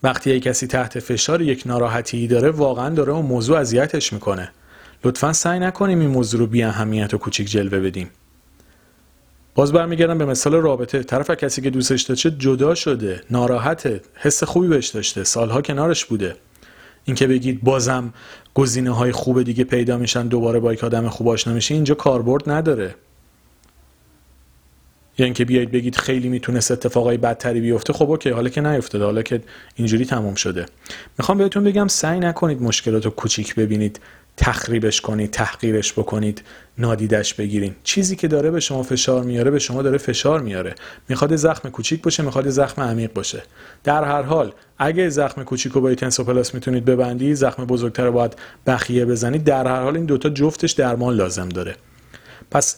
وقتی 0.03 0.29
یک 0.29 0.43
کسی 0.43 0.67
تحت 0.67 0.99
فشار 0.99 1.41
یک 1.41 1.63
ناراحتی 1.65 2.27
داره 2.27 2.49
واقعا 2.49 2.89
داره 2.89 3.13
اون 3.13 3.25
موضوع 3.25 3.59
اذیتش 3.59 4.13
می‌کنه. 4.13 4.51
لطفا 5.03 5.33
سعی 5.33 5.59
نکنیم 5.59 5.99
این 5.99 6.09
موضوع 6.09 6.39
رو 6.39 6.47
بی 6.47 6.63
اهمیت 6.63 7.13
و 7.13 7.17
کوچیک 7.17 7.49
جلوه 7.49 7.79
بدیم. 7.79 8.09
باز 9.55 9.73
برمیگردم 9.73 10.17
به 10.17 10.25
مثال 10.25 10.53
رابطه. 10.53 11.03
طرف 11.03 11.31
کسی 11.31 11.61
که 11.61 11.69
دوستش 11.69 12.01
داشته 12.01 12.31
جدا 12.31 12.75
شده 12.75 13.21
ناراحته 13.31 14.01
حس 14.15 14.43
خوبی 14.43 14.67
بهش 14.67 14.87
داشته 14.87 15.23
سالها 15.23 15.61
کنارش 15.61 16.05
بوده. 16.05 16.35
اینکه 17.05 17.27
بگید 17.27 17.63
بازم 17.63 18.13
گزینه 18.53 18.91
های 18.91 19.11
خوب 19.11 19.43
دیگه 19.43 19.63
پیدا 19.63 19.97
میشن 19.97 20.27
دوباره 20.27 20.59
با 20.59 20.73
یک 20.73 20.83
آدم 20.83 21.09
خوب 21.09 21.27
آشنا 21.27 21.53
میشه 21.53 21.73
اینجا 21.75 21.95
کاربرد 21.95 22.49
نداره. 22.49 22.95
یا 25.17 25.25
اینکه 25.25 25.45
بیایید 25.45 25.71
بگید 25.71 25.95
خیلی 25.95 26.29
می‌تونست 26.29 26.71
اتفاقای 26.71 27.17
بدتری 27.17 27.61
بیفته 27.61 27.93
خب 27.93 28.09
اوکی 28.11 28.29
حالا 28.29 28.49
که 28.49 28.61
نیفتاده 28.61 29.05
حالا 29.05 29.21
که 29.21 29.41
اینجوری 29.75 30.05
تموم 30.05 30.35
شده. 30.35 30.65
می‌خوام 31.17 31.37
بهتون 31.37 31.63
بگم 31.63 31.87
سعی 31.87 32.19
نکنید 32.19 32.61
مشکلات 32.61 33.07
کوچیک 33.07 33.55
ببینید. 33.55 33.99
تخریبش 34.41 35.01
کنید 35.01 35.31
تحقیرش 35.31 35.93
بکنید 35.93 36.41
نادیدش 36.77 37.33
بگیرین. 37.33 37.75
چیزی 37.83 38.15
که 38.15 38.27
داره 38.27 38.51
به 38.51 38.59
شما 38.59 38.83
فشار 38.83 39.23
میاره 39.23 39.51
به 39.51 39.59
شما 39.59 39.81
داره 39.81 39.97
فشار 39.97 40.41
میاره. 40.41 40.75
می‌خواد 41.09 41.35
زخم 41.35 41.69
کوچیک 41.69 42.01
باشه 42.01 42.23
می‌خواد 42.23 42.49
زخم 42.49 42.81
عمیق 42.81 43.13
باشه. 43.13 43.43
در 43.83 44.03
هر 44.03 44.21
حال 44.21 44.51
اگه 44.77 45.09
زخم 45.09 45.43
کوچیک 45.43 45.71
رو 45.71 45.81
با 45.81 45.95
تنسوپلاس 45.95 46.53
می‌تونید 46.53 46.85
ببندید 46.85 47.33
زخم 47.33 47.65
بزرگتر 47.65 48.05
رو 48.05 48.11
باید 48.11 48.35
بخیه 48.67 49.05
بزنید. 49.05 49.43
در 49.43 49.67
هر 49.67 49.81
حال 49.81 49.95
این 49.95 50.05
دوتا 50.05 50.29
جفتش 50.29 50.71
درمان 50.71 51.15
لازم 51.15 51.49
داره. 51.49 51.75
پس 52.51 52.77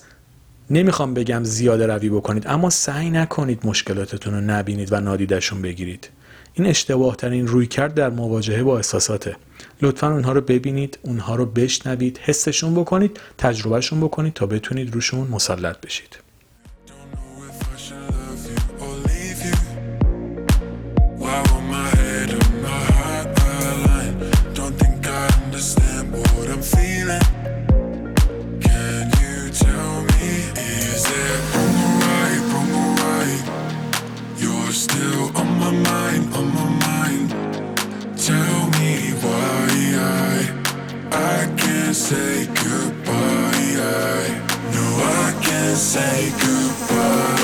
نمی‌خوام 0.69 1.13
بگم 1.13 1.43
زیاده 1.43 1.85
روی 1.87 2.09
بکنید 2.09 2.47
اما 2.47 2.69
سعی 2.69 3.09
نکنید 3.09 3.59
مشکلاتتون 3.63 4.33
رو 4.33 4.41
نبینید 4.41 4.93
و 4.93 4.99
نادیدشون 4.99 5.61
بگیرید. 5.61 6.09
این 6.53 6.67
اشتباه 6.67 7.15
ترین 7.15 7.47
روی 7.47 7.67
کرد 7.67 7.93
در 7.93 8.09
مواجهه 8.09 8.63
با 8.63 8.77
احساساته. 8.77 9.35
لطفا 9.81 10.11
اونها 10.11 10.31
رو 10.31 10.41
ببینید 10.41 10.99
اونها 11.01 11.35
رو 11.35 11.45
بشنوید 11.45 12.19
حسشون 12.23 12.75
بکنید 12.75 13.19
تجربهشون 13.37 14.01
بکنید 14.01 14.33
تا 14.33 14.45
بتونید 14.45 14.93
روشون 14.93 15.27
مسلط 15.27 15.81
بشید. 15.81 16.20
Say 42.01 42.47
goodbye. 42.47 43.11
No, 44.73 44.85
I 45.23 45.39
can't 45.43 45.77
say 45.77 46.31
goodbye. 46.31 47.40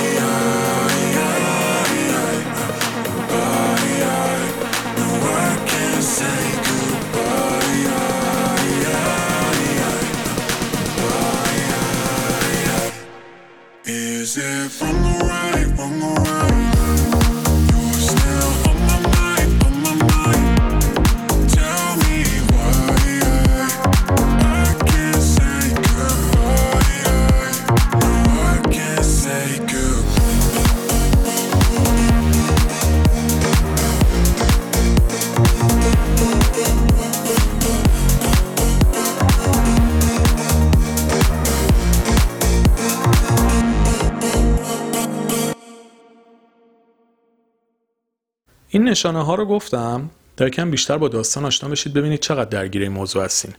این 48.78 48.90
نشانه 48.90 49.26
ها 49.26 49.36
رو 49.36 49.46
گفتم. 49.46 50.10
تا 50.38 50.50
کم 50.50 50.72
بیشتر 50.72 50.98
با 50.98 51.08
داستان 51.08 51.46
آشنا 51.46 51.70
بشید 51.70 51.94
ببینید 51.94 52.20
چقدر 52.20 52.50
درگیر 52.50 52.82
این 52.82 52.92
موضوع 52.92 53.24
هستین. 53.24 53.54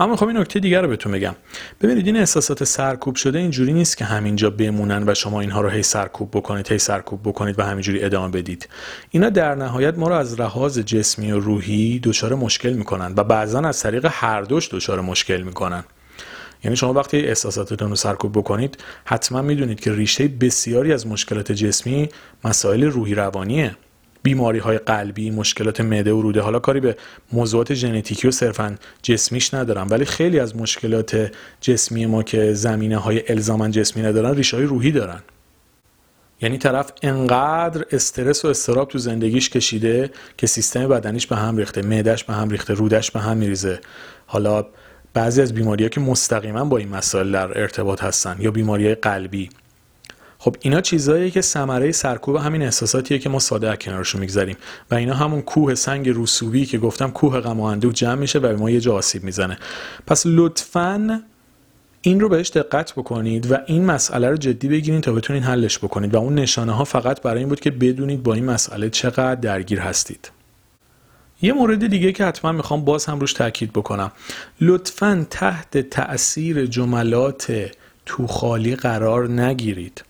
اما 0.00 0.10
می‌خوام 0.10 0.30
این 0.30 0.40
نکته 0.40 0.60
دیگر 0.60 0.82
رو 0.82 0.88
بهتون 0.88 1.12
بگم. 1.12 1.34
ببینید 1.82 2.06
این 2.06 2.16
احساسات 2.16 2.64
سرکوب 2.64 3.14
شده 3.14 3.38
اینجوری 3.38 3.72
نیست 3.72 3.96
که 3.96 4.04
همینجا 4.04 4.50
بمونن 4.50 5.08
و 5.08 5.14
شما 5.14 5.40
اینها 5.40 5.60
رو 5.60 5.68
هی 5.68 5.82
سرکوب 5.82 6.30
بکنید 6.30 6.72
هی 6.72 6.78
سرکوب 6.78 7.20
بکنید 7.24 7.58
و 7.58 7.62
همینجوری 7.62 8.04
ادامه 8.04 8.32
بدید. 8.32 8.68
اینا 9.10 9.30
در 9.30 9.54
نهایت 9.54 9.98
ما 9.98 10.08
رو 10.08 10.14
از 10.14 10.40
لحاظ 10.40 10.78
جسمی 10.78 11.32
و 11.32 11.40
روحی 11.40 11.98
دچار 11.98 12.34
مشکل 12.34 12.72
می‌کنن 12.72 13.14
و 13.16 13.24
بعضا 13.24 13.60
از 13.60 13.80
طریق 13.82 14.08
هر 14.10 14.42
دوش 14.42 14.68
دچار 14.74 15.00
مشکل 15.00 15.42
می‌کنن. 15.42 15.84
یعنی 16.64 16.76
شما 16.76 16.92
وقتی 16.92 17.20
احساساتتون 17.20 17.90
رو 17.90 17.96
سرکوب 17.96 18.38
بکنید 18.38 18.78
حتما 19.04 19.42
می‌دونید 19.42 19.80
که 19.80 19.92
ریشه 19.92 20.28
بسیاری 20.28 20.92
از 20.92 21.06
مشکلات 21.06 21.52
جسمی 21.52 22.08
مسائل 22.44 22.84
روحی 22.84 23.14
روانیه. 23.14 23.76
بیماری 24.22 24.58
های 24.58 24.78
قلبی 24.78 25.30
مشکلات 25.30 25.80
معده 25.80 26.12
و 26.12 26.22
روده. 26.22 26.40
حالا 26.40 26.58
کاری 26.58 26.80
به 26.80 26.96
موضوعات 27.32 27.74
ژنتیکی 27.74 28.28
و 28.28 28.30
صرفا 28.30 28.76
جسمیش 29.02 29.54
ندارم 29.54 29.86
ولی 29.90 30.04
خیلی 30.04 30.40
از 30.40 30.56
مشکلات 30.56 31.32
جسمی 31.60 32.06
ما 32.06 32.22
که 32.22 32.54
زمینه 32.54 32.96
های 32.96 33.22
الزاما 33.32 33.68
جسمی 33.68 34.02
ندارن 34.02 34.34
ریشه 34.34 34.56
های 34.56 34.66
روحی 34.66 34.92
دارن. 34.92 35.20
یعنی 36.42 36.58
طرف 36.58 36.92
انقدر 37.02 37.84
استرس 37.92 38.44
و 38.44 38.48
استراب 38.48 38.88
تو 38.88 38.98
زندگیش 38.98 39.50
کشیده 39.50 40.10
که 40.36 40.46
سیستم 40.46 40.88
بدنیش 40.88 41.26
به 41.26 41.36
هم 41.36 41.56
ریخته 41.56 41.82
معدش 41.82 42.24
به 42.24 42.32
هم 42.32 42.48
ریخته 42.50 42.74
رودش 42.74 43.10
به 43.10 43.20
هم 43.20 43.36
میریزه. 43.36 43.80
حالا 44.26 44.66
بعضی 45.14 45.42
از 45.42 45.54
بیماریها 45.54 45.88
که 45.88 46.00
مستقیما 46.00 46.64
با 46.64 46.76
این 46.76 46.88
مسائل 46.88 47.32
در 47.32 47.60
ارتباط 47.60 48.04
هستن 48.04 48.36
یا 48.40 48.50
بیماری 48.50 48.94
قلبی. 48.94 49.50
خب 50.42 50.56
اینا 50.60 50.80
چیزهایی 50.80 51.30
که 51.30 51.40
ثمره 51.40 51.92
سرکوب 51.92 52.36
همین 52.36 52.62
احساساتیه 52.62 53.18
که 53.18 53.28
ما 53.28 53.38
ساده 53.38 53.70
از 53.70 53.76
کنارشون 53.78 54.20
می‌گذاریم 54.20 54.56
و 54.90 54.94
اینا 54.94 55.14
همون 55.14 55.42
کوه 55.42 55.74
سنگ 55.74 56.12
رسوبی 56.14 56.66
که 56.66 56.78
گفتم 56.78 57.10
کوه 57.10 57.40
غم 57.40 57.60
و 57.60 57.62
اندوه 57.62 57.92
جمع 57.92 58.14
میشه 58.14 58.38
و 58.38 58.56
ما 58.58 58.70
یه 58.70 58.80
جا 58.80 58.94
آسیب 58.94 59.24
می‌زنه. 59.24 59.58
پس 60.06 60.22
لطفاً 60.26 61.22
این 62.02 62.20
رو 62.20 62.28
بهش 62.28 62.50
دقت 62.50 62.92
بکنید 62.92 63.52
و 63.52 63.56
این 63.66 63.84
مسئله 63.84 64.30
رو 64.30 64.36
جدی 64.36 64.68
بگیرید 64.68 65.02
تا 65.02 65.12
بتونید 65.12 65.42
حلش 65.42 65.78
بکنید 65.78 66.14
و 66.14 66.18
اون 66.18 66.34
نشانه 66.34 66.72
ها 66.72 66.84
فقط 66.84 67.22
برای 67.22 67.38
این 67.38 67.48
بود 67.48 67.60
که 67.60 67.70
بدونید 67.70 68.22
با 68.22 68.34
این 68.34 68.44
مسئله 68.44 68.90
چقدر 68.90 69.34
درگیر 69.34 69.80
هستید. 69.80 70.30
یه 71.42 71.52
مورد 71.52 71.86
دیگه 71.86 72.12
که 72.12 72.24
حتما 72.24 72.52
می‌خوام 72.52 72.84
باز 72.84 73.06
هم 73.06 73.20
روش 73.20 73.32
تاکید 73.32 73.72
بکنم. 73.72 74.12
لطفا 74.60 75.26
تحت 75.30 75.78
تأثیر 75.78 76.66
جملات 76.66 77.70
تو 78.06 78.26
خالی 78.26 78.76
قرار 78.76 79.28
نگیرید. 79.28 80.04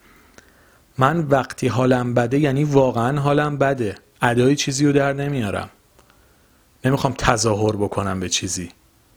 من 1.01 1.19
وقتی 1.19 1.69
حالم 1.69 2.15
بده 2.15 2.39
یعنی 2.39 2.65
واقعا 2.65 3.21
حالم 3.21 3.59
بده. 3.59 3.95
ادای 4.23 4.57
چیزی 4.57 4.87
رو 4.87 4.93
در 4.93 5.13
نمیارم. 5.13 5.69
نمی‌خوام 6.85 7.15
تظاهر 7.19 7.77
بکنم 7.77 8.21
به 8.21 8.29
چیزی. 8.29 8.69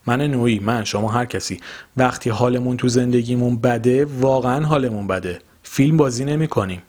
من 0.05 0.21
نوعی 0.21 0.59
من 0.59 0.83
شما 0.83 1.11
هر 1.11 1.25
کسی. 1.25 1.59
وقتی 1.97 2.29
حالمون 2.29 2.77
تو 2.77 2.87
زندگیمون 2.87 3.55
بده 3.55 4.05
واقعا 4.05 4.65
حالمون 4.65 5.07
بده. 5.07 5.39
فیلم 5.63 5.97
بازی 5.97 6.25
نمی 6.25 6.47
کنیم 6.47 6.81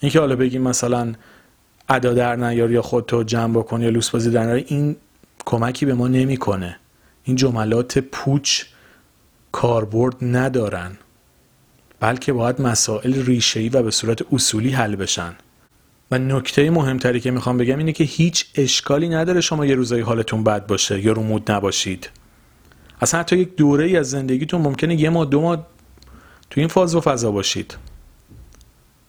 اینکه 0.00 0.20
حالا 0.20 0.36
بگیم 0.36 0.62
مثلا 0.62 1.12
ادا 1.88 2.14
در 2.14 2.36
نیار 2.36 2.70
یا 2.70 2.82
خودتو 2.82 3.22
جمع 3.22 3.54
بکن 3.54 3.82
یا 3.82 3.90
لوس 3.90 4.10
بازی 4.10 4.30
در 4.30 4.44
نیار 4.44 4.64
این 4.66 4.96
کمکی 5.44 5.86
به 5.86 5.94
ما 5.94 6.08
نمی‌کنه. 6.08 6.76
این 7.24 7.36
جملات 7.36 7.98
پوچ 7.98 8.64
کاربرد 9.52 10.16
ندارن. 10.22 10.96
بلکه 12.00 12.32
باید 12.32 12.60
مسائل 12.60 13.24
ریشه‌ای 13.24 13.68
و 13.68 13.82
به 13.82 13.90
صورت 13.90 14.32
اصولی 14.32 14.70
حل 14.70 14.96
بشن. 14.96 15.34
و 16.10 16.18
نکته 16.18 16.70
مهمتری 16.70 17.20
که 17.20 17.30
می‌خوام 17.30 17.58
بگم 17.58 17.78
اینه 17.78 17.92
که 17.92 18.04
هیچ 18.04 18.46
اشکالی 18.54 19.08
نداره 19.08 19.40
شما 19.40 19.66
یه 19.66 19.74
روزایی 19.74 20.02
حالتون 20.02 20.44
بد 20.44 20.66
باشه 20.66 21.04
یا 21.04 21.12
رو 21.12 21.22
مود 21.22 21.50
نباشید. 21.50 22.10
اصلا 23.00 23.20
حتی 23.20 23.36
یک 23.36 23.56
دوره 23.56 23.84
ای 23.84 23.96
از 23.96 24.10
زندگیتون 24.10 24.60
ممکنه 24.60 25.00
یه 25.00 25.10
ماه 25.10 25.26
دو 25.26 25.40
ماه 25.40 25.66
تو 26.50 26.60
این 26.60 26.68
فاز 26.68 26.94
و 26.94 27.00
فضا 27.00 27.30
باشید. 27.30 27.76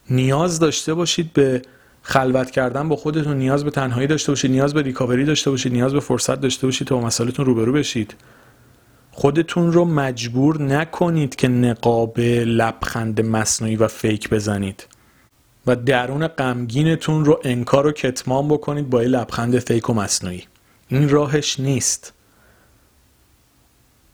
نیاز 0.10 0.60
داشته 0.60 0.94
باشید 0.94 1.34
به 1.34 1.62
خلوت 2.02 2.52
کردن 2.52 2.90
با 2.90 2.96
خودتون 2.96 3.38
نیاز 3.38 3.64
به 3.64 3.72
تنهایی 3.72 4.08
داشته 4.08 4.32
باشید 4.32 4.52
نیاز 4.52 4.74
به 4.74 4.82
ریکاوری 4.82 5.26
داشته 5.26 5.50
باشید 5.52 5.74
نیاز 5.74 5.94
به 5.94 6.00
فرصت 6.00 6.42
داشته 6.42 6.68
باشید 6.68 6.88
تا 6.88 6.96
با 6.96 7.06
مسائلتون 7.08 7.46
روبرو 7.46 7.74
بشید. 7.74 8.14
خودتون 9.22 9.74
رو 9.74 9.86
مجبور 9.86 10.62
نکنید 10.62 11.36
که 11.36 11.48
نقاب 11.48 12.20
لبخند 12.20 13.22
مصنوعی 13.22 13.76
و 13.76 13.88
فیک 13.88 14.30
بزنید. 14.30 14.88
و 15.68 15.76
درون 15.76 16.28
غمگینتون 16.28 17.26
رو 17.26 17.40
انکار 17.44 17.88
و 17.88 17.92
کتمان 17.92 18.48
بکنید 18.48 18.90
با 18.90 19.02
یه 19.02 19.08
لبخند 19.08 19.60
فیک 19.60 19.90
و 19.90 19.94
مصنوعی. 19.94 20.44
این 20.88 21.10
راهش 21.10 21.60
نیست. 21.60 22.14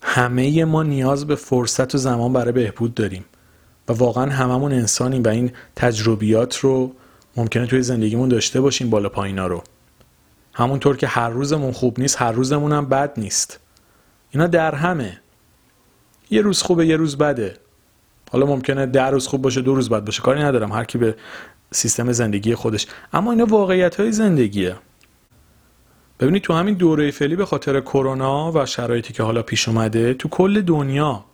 همه 0.01 0.65
ما 0.65 0.83
نیاز 0.83 1.27
به 1.27 1.35
فرصت 1.35 1.95
و 1.95 1.97
زمان 1.97 2.33
برای 2.33 2.51
بهبود 2.51 2.93
داریم. 2.93 3.25
و 3.87 3.93
واقعا 3.93 4.31
هممون 4.31 4.73
انسانیم 4.73 5.23
و 5.23 5.27
این 5.27 5.51
تجربیات 5.75 6.57
رو 6.57 6.91
ممکنه 7.37 7.67
توی 7.67 7.81
زندگیمون 7.81 8.29
داشته 8.29 8.61
باشیم 8.61 8.89
بالا 8.89 9.09
پایینا 9.09 9.47
رو. 9.47 9.63
همونطور 10.53 10.97
که 10.97 11.07
هر 11.07 11.29
روزمون 11.29 11.71
خوب 11.71 11.99
نیست 11.99 12.21
هر 12.21 12.31
روزمون 12.31 12.71
هم 12.71 12.85
بد 12.85 13.13
نیست. 13.17 13.59
اینا 14.37 14.47
در 14.47 14.75
همه. 14.75 15.19
یه 16.29 16.41
روز 16.41 16.61
خوبه 16.61 16.85
یه 16.85 16.95
روز 16.95 17.17
بده. 17.17 17.57
حالا 18.31 18.45
ممکنه 18.45 18.85
ده 18.85 19.05
روز 19.05 19.27
خوب 19.27 19.41
باشه 19.41 19.61
دو 19.61 19.75
روز 19.75 19.89
بد 19.89 20.05
باشه. 20.05 20.21
کاری 20.21 20.41
ندارم 20.41 20.71
هر 20.71 20.83
کی 20.83 20.97
به 20.97 21.15
سیستم 21.71 22.11
زندگی 22.11 22.55
خودش. 22.55 22.87
اما 23.13 23.31
اینا 23.31 23.45
واقعیت 23.45 23.95
های 23.95 24.11
زندگیه. 24.11 24.75
ببینید 26.19 26.41
تو 26.41 26.53
همین 26.53 26.75
دوره 26.75 27.11
فعلی 27.11 27.35
به 27.35 27.45
خاطر 27.45 27.81
کرونا 27.81 28.51
و 28.51 28.65
شرایطی 28.65 29.13
که 29.13 29.23
حالا 29.23 29.41
پیش 29.41 29.67
اومده 29.67 30.13
تو 30.13 30.29
کل 30.29 30.61
دنیا 30.61 31.25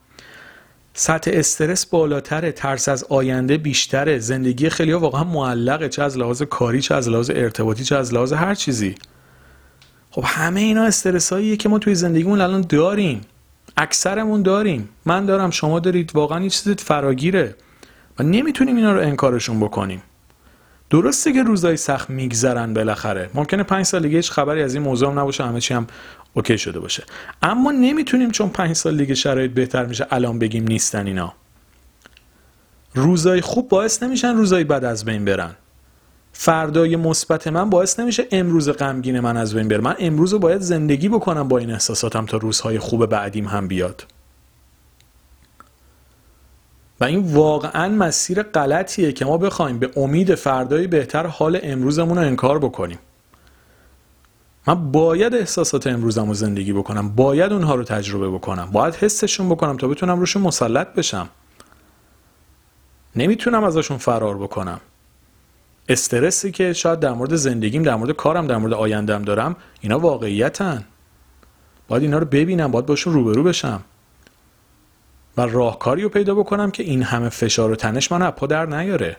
سطح 0.94 1.32
استرس 1.34 1.86
بالاتره 1.86 2.52
ترس 2.52 2.90
از 2.90 3.04
آینده 3.04 3.58
بیشتره. 3.58 4.20
زندگی 4.20 4.70
خیلی 4.70 4.94
واقعا 4.94 5.24
معلقه 5.24 5.90
چه 5.90 6.04
از 6.04 6.18
لحاظ 6.18 6.42
کاری 6.42 6.82
چه 6.82 6.96
از 6.96 7.10
لحاظ 7.10 7.30
ارتباطی 7.30 7.84
چه 7.84 7.96
از 7.96 8.14
لحاظ 8.14 8.34
هر 8.34 8.56
چیزی. 8.56 8.96
خب 10.16 10.24
همه 10.26 10.60
اینا 10.60 10.84
استرس 10.84 11.34
هاییه 11.34 11.58
که 11.58 11.70
ما 11.70 11.80
توی 11.80 11.96
زندگیمون 11.96 12.42
الان 12.42 12.62
داریم. 12.62 13.22
اکثرمون 13.78 14.42
داریم. 14.42 14.90
من 15.06 15.26
دارم 15.26 15.50
شما 15.50 15.80
دارید. 15.80 16.12
واقعا 16.14 16.44
یه 16.44 16.50
چیزی 16.50 16.76
فراگیره. 16.76 17.56
و 18.20 18.24
نمی‌تونیم 18.24 18.76
اینا 18.76 18.94
رو 18.94 19.00
انکارشون 19.00 19.60
بکنیم. 19.60 20.04
درسته 20.90 21.34
که 21.34 21.44
روزای 21.44 21.78
سخت 21.78 22.10
میگذرن 22.10 22.74
بالاخره. 22.74 23.30
ممکنه 23.34 23.64
پنج 23.64 23.86
سال 23.86 24.02
دیگه 24.02 24.18
هیچ 24.18 24.32
خبری 24.32 24.64
از 24.64 24.74
این 24.74 24.84
موضوع 24.84 25.10
هم 25.10 25.20
نباشه 25.20 25.44
همه 25.44 25.62
چی 25.62 25.74
هم 25.74 25.88
اوکی 26.34 26.58
شده 26.58 26.80
باشه. 26.80 27.04
اما 27.42 27.72
نمی‌تونیم 27.72 28.32
چون 28.32 28.50
پنج 28.50 28.76
سال 28.76 28.98
دیگه 28.98 29.16
شرایط 29.16 29.52
بهتر 29.52 29.86
میشه 29.86 30.08
الان 30.12 30.40
بگیم 30.40 30.64
نیستن 30.64 31.08
اینا. 31.08 31.34
روزای 32.96 33.42
خوب 33.42 33.70
باعث 33.70 34.04
نمیشن 34.04 34.36
روزای 34.36 34.64
بد 34.64 34.84
از 34.84 35.06
بین 35.06 35.26
برن. 35.26 35.56
فردای 36.34 36.96
مثبت 36.96 37.48
من 37.48 37.70
باعث 37.70 38.00
نمیشه 38.00 38.28
امروز 38.32 38.70
غمگین 38.70 39.20
من 39.20 39.38
از 39.38 39.54
بین 39.54 39.68
بره. 39.68 39.82
من 39.82 39.96
امروز 40.00 40.34
رو 40.34 40.40
باید 40.40 40.62
زندگی 40.62 41.10
بکنم 41.10 41.48
با 41.48 41.58
این 41.58 41.72
احساساتم 41.72 42.26
تا 42.26 42.38
روزهای 42.38 42.80
خوب 42.80 43.06
بعدیم 43.06 43.48
هم 43.48 43.68
بیاد. 43.68 44.06
و 47.00 47.04
این 47.04 47.34
واقعا 47.34 47.90
مسیر 47.90 48.44
غلطیه 48.44 49.12
که 49.12 49.26
ما 49.26 49.38
بخوایم 49.38 49.80
به 49.80 49.92
امید 49.96 50.36
فردای 50.36 50.88
بهتر 50.88 51.26
حال 51.28 51.60
امروزمون 51.64 52.18
رو 52.18 52.24
انکار 52.24 52.60
بکنیم. 52.60 53.00
من 54.68 54.92
باید 54.92 55.36
احساسات 55.36 55.88
امروزم 55.88 56.28
رو 56.28 56.34
زندگی 56.34 56.74
بکنم 56.74 57.10
باید 57.10 57.54
اونها 57.54 57.76
رو 57.76 57.84
تجربه 57.84 58.30
بکنم 58.30 58.70
باید 58.72 58.96
حسشون 58.96 59.50
بکنم 59.50 59.78
تا 59.78 59.88
بتونم 59.88 60.20
روشون 60.20 60.42
مسلط 60.42 60.88
بشم. 60.88 61.30
نمی‌تونم 63.16 63.64
ازشون 63.64 63.98
فرار 63.98 64.38
بکنم. 64.38 64.80
استرسی 65.90 66.52
که 66.52 66.74
شاید 66.74 67.00
در 67.00 67.14
مورد 67.14 67.36
زندگیم 67.36 67.84
در 67.84 67.96
مورد 67.96 68.12
کارم 68.12 68.48
در 68.48 68.58
مورد 68.58 68.74
آیندم 68.74 69.22
دارم 69.22 69.56
اینا 69.82 70.00
واقعیتن. 70.00 70.84
باید 71.88 72.04
اینا 72.04 72.18
رو 72.18 72.26
ببینم 72.26 72.72
باید 72.72 72.86
باشون 72.86 73.14
روبرو 73.14 73.44
بشم. 73.44 73.84
و 75.38 75.42
راهکاری 75.42 76.04
رو 76.04 76.10
پیدا 76.10 76.36
بکنم 76.36 76.72
که 76.72 76.84
این 76.84 77.04
همه 77.04 77.30
فشار 77.30 77.72
و 77.72 77.76
تنش 77.76 78.12
من 78.12 78.32
پا 78.32 78.48
در 78.48 78.66
نیاره. 78.66 79.18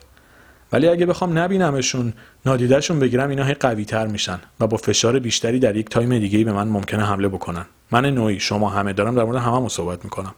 ولی 0.72 0.88
اگه 0.88 1.06
بخوام 1.06 1.38
نبینمشون 1.38 2.12
نادیدهشون 2.46 2.98
بگیرم 2.98 3.30
اینا 3.30 3.44
هی 3.44 3.54
قوی 3.54 3.84
تر 3.84 4.06
میشن 4.06 4.38
و 4.60 4.66
با 4.66 4.76
فشار 4.76 5.18
بیشتری 5.18 5.58
در 5.58 5.76
یک 5.76 5.88
تایم 5.88 6.18
دیگه 6.18 6.44
به 6.44 6.52
من 6.52 6.68
ممکنه 6.68 7.04
حمله 7.04 7.28
بکنن. 7.28 7.66
من 7.90 8.06
نوعی 8.06 8.40
شما 8.40 8.70
همه 8.70 8.92
دارم 8.92 9.14
در 9.14 9.24
مورد 9.24 9.36
همه 9.42 9.68
صحبت 9.68 10.04
می‌کنم. 10.04 10.34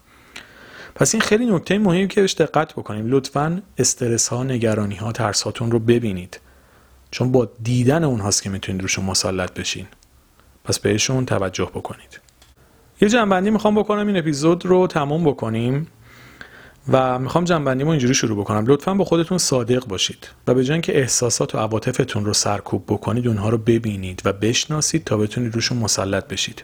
پس 0.97 1.15
این 1.15 1.21
خیلی 1.21 1.47
نکته 1.47 1.79
مهمی 1.79 2.09
که 2.09 2.21
بهش 2.21 2.35
دقت 2.35 2.73
بکنیم. 2.73 3.07
لطفا 3.07 3.63
استرس 3.79 4.29
ها 4.29 4.45
نگرانی 4.45 4.95
ها 4.95 5.13
ترس 5.13 5.43
هاتون 5.43 5.71
رو 5.71 5.79
ببینید. 5.79 6.41
چون 7.11 7.33
با 7.33 7.49
دیدن 7.63 8.05
اونهاست 8.05 8.43
که 8.43 8.51
می‌تونید 8.51 8.83
روشون 8.83 9.05
مسلط 9.05 9.55
بشین. 9.55 9.87
پس 10.65 10.79
بهشون 10.79 11.27
توجه 11.27 11.65
بکنید. 11.75 12.21
یه 13.01 13.09
جنبندی 13.09 13.51
می‌خوام 13.51 13.75
بکنم 13.75 14.07
این 14.07 14.17
اپیزود 14.17 14.67
رو 14.67 14.87
تموم 14.87 15.25
بکنیم 15.25 15.87
و 16.93 17.19
می‌خوام 17.19 17.45
جنبندیمو 17.45 17.91
اینجوری 17.91 18.15
شروع 18.15 18.41
بکنم. 18.41 18.65
لطفا 18.67 18.95
با 18.95 19.05
خودتون 19.05 19.39
صادق 19.39 19.87
باشید 19.87 20.31
و 20.47 20.55
به 20.55 20.65
جای 20.65 20.73
اینکه 20.75 20.99
احساسات 20.99 21.55
و 21.55 21.59
عواطفتون 21.59 22.25
رو 22.25 22.33
سرکوب 22.33 22.85
بکنید 22.89 23.29
اونها 23.29 23.49
رو 23.49 23.59
ببینید 23.59 24.23
و 24.25 24.33
بشناسید 24.33 25.05
تا 25.05 25.17
بتونید 25.17 25.55
روشون 25.55 25.79
مسلط 25.79 26.29
بشید. 26.29 26.63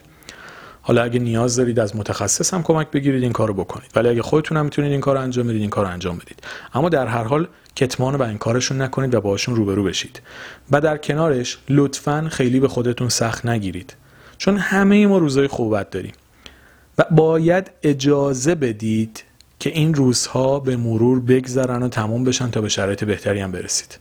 حالا 0.85 1.03
اگه 1.03 1.19
نیاز 1.19 1.55
دارید 1.55 1.79
از 1.79 1.95
متخصص 1.95 2.53
هم 2.53 2.63
کمک 2.63 2.91
بگیرید 2.91 3.23
این 3.23 3.31
کارو 3.31 3.53
بکنید. 3.53 3.91
ولی 3.95 4.09
اگه 4.09 4.21
خودتون 4.21 4.57
هم 4.57 4.65
می‌تونید 4.65 4.91
این 4.91 5.01
کارو 5.01 5.19
انجام 5.19 5.47
بدید 5.47 5.61
این 5.61 5.69
کارو 5.69 5.89
انجام 5.89 6.17
بدید. 6.17 6.43
اما 6.73 6.89
در 6.89 7.07
هر 7.07 7.23
حال 7.23 7.47
کتمان 7.75 8.15
و 8.15 8.37
کارشون 8.37 8.81
نکنید 8.81 9.15
و 9.15 9.21
باشون 9.21 9.55
روبرو 9.55 9.83
بشید. 9.83 10.21
و 10.71 10.81
در 10.81 10.97
کنارش 10.97 11.57
لطفا 11.69 12.27
خیلی 12.31 12.59
به 12.59 12.67
خودتون 12.67 13.09
سخت 13.09 13.45
نگیرید. 13.45 13.95
چون 14.37 14.57
همه 14.57 15.07
ما 15.07 15.17
روزای 15.17 15.47
خوبت 15.47 15.89
داریم. 15.89 16.13
و 16.97 17.05
باید 17.11 17.71
اجازه 17.83 18.55
بدید 18.55 19.23
که 19.59 19.69
این 19.69 19.93
روزها 19.93 20.59
به 20.59 20.75
مرور 20.75 21.19
بگذرن 21.19 21.83
و 21.83 21.87
تموم 21.87 22.23
بشن 22.23 22.51
تا 22.51 22.61
به 22.61 22.69
شرایط 22.69 23.03
بهتری 23.03 23.39
هم 23.39 23.51
برسید. 23.51 23.99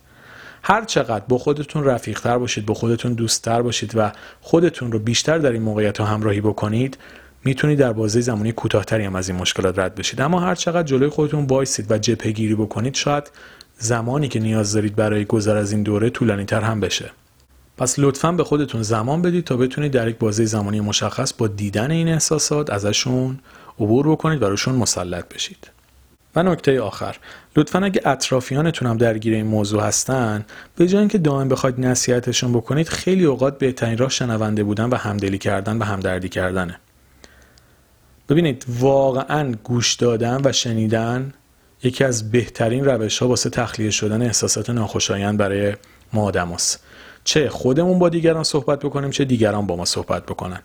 هر 0.62 0.84
چقدر 0.84 1.24
با 1.28 1.38
خودتون 1.38 1.84
رفیقتر 1.84 2.38
باشید 2.38 2.66
با 2.66 2.74
خودتون 2.74 3.12
دوستتر 3.12 3.62
باشید 3.62 3.92
و 3.96 4.12
خودتون 4.40 4.92
رو 4.92 4.98
بیشتر 4.98 5.38
در 5.38 5.52
این 5.52 5.62
موقعیت 5.62 5.98
ها 5.98 6.06
همراهی 6.06 6.40
بکنید 6.40 6.98
می‌تونید 7.44 7.78
در 7.78 7.92
بازه 7.92 8.20
زمانی 8.20 8.52
کوتاهتری 8.52 9.04
هم 9.04 9.16
از 9.16 9.28
این 9.28 9.38
مشکلات 9.38 9.78
رد 9.78 9.94
بشید. 9.94 10.20
اما 10.20 10.40
هر 10.40 10.54
چقدر 10.54 10.82
جلوی 10.82 11.08
خودتون 11.08 11.46
بایستید 11.46 11.92
و 11.92 11.98
جبهه 11.98 12.32
گیری 12.32 12.54
بکنید 12.54 12.94
شاید 12.94 13.30
زمانی 13.78 14.28
که 14.28 14.40
نیاز 14.40 14.72
دارید 14.72 14.96
برای 14.96 15.24
گذر 15.24 15.56
از 15.56 15.72
این 15.72 15.82
دوره 15.82 16.10
طولانی 16.10 16.44
تر 16.44 16.60
هم 16.60 16.80
بشه. 16.80 17.10
پس 17.76 17.94
لطفا 17.98 18.32
به 18.32 18.44
خودتون 18.44 18.82
زمان 18.82 19.22
بدید 19.22 19.44
تا 19.44 19.56
بتونید 19.56 19.92
در 19.92 20.08
یک 20.08 20.18
بازه 20.18 20.44
زمانی 20.44 20.80
مشخص 20.80 21.32
با 21.32 21.48
دیدن 21.48 21.90
این 21.90 22.08
احساسات 22.08 22.70
ازشون 22.70 23.38
عبور 23.80 24.10
بکنید 24.10 24.42
و 24.42 24.46
روشون 24.46 24.74
مسلط 24.74 25.34
بشید. 25.34 25.70
و 26.36 26.42
نکته 26.42 26.80
آخر. 26.80 27.16
لطفا 27.56 27.78
اگه 27.78 28.00
اطرافیانتون 28.04 28.88
هم 28.88 28.96
درگیر 28.96 29.34
این 29.34 29.46
موضوع 29.46 29.82
هستن 29.82 30.44
به 30.76 30.86
جای 30.86 30.98
اینکه 30.98 31.18
دائم 31.18 31.48
بخواید 31.48 31.80
نصیحتشون 31.80 32.52
بکنید 32.52 32.88
خیلی 32.88 33.24
اوقات 33.24 33.58
بهترین 33.58 33.98
راه 33.98 34.10
شنونده 34.10 34.64
بودن 34.64 34.88
و 34.88 34.96
همدلی 34.96 35.38
کردن 35.38 35.78
و 35.78 35.84
همدردی 35.84 36.28
کردنه. 36.28 36.80
ببینید 38.28 38.64
واقعا 38.68 39.52
گوش 39.64 39.94
دادن 39.94 40.40
و 40.44 40.52
شنیدن 40.52 41.32
یکی 41.82 42.04
از 42.04 42.30
بهترین 42.30 42.84
روش 42.84 43.18
ها 43.18 43.28
واسه 43.28 43.50
تخلیه 43.50 43.90
شدن 43.90 44.22
احساسات 44.22 44.70
ناخوشایند 44.70 45.38
برای 45.38 45.74
ما 46.12 46.22
آدم 46.22 46.56
چه 47.24 47.48
خودمون 47.48 47.98
با 47.98 48.08
دیگران 48.08 48.44
صحبت 48.44 48.80
بکنیم 48.80 49.10
چه 49.10 49.24
دیگران 49.24 49.66
با 49.66 49.76
ما 49.76 49.84
صحبت 49.84 50.26
بکنن. 50.26 50.62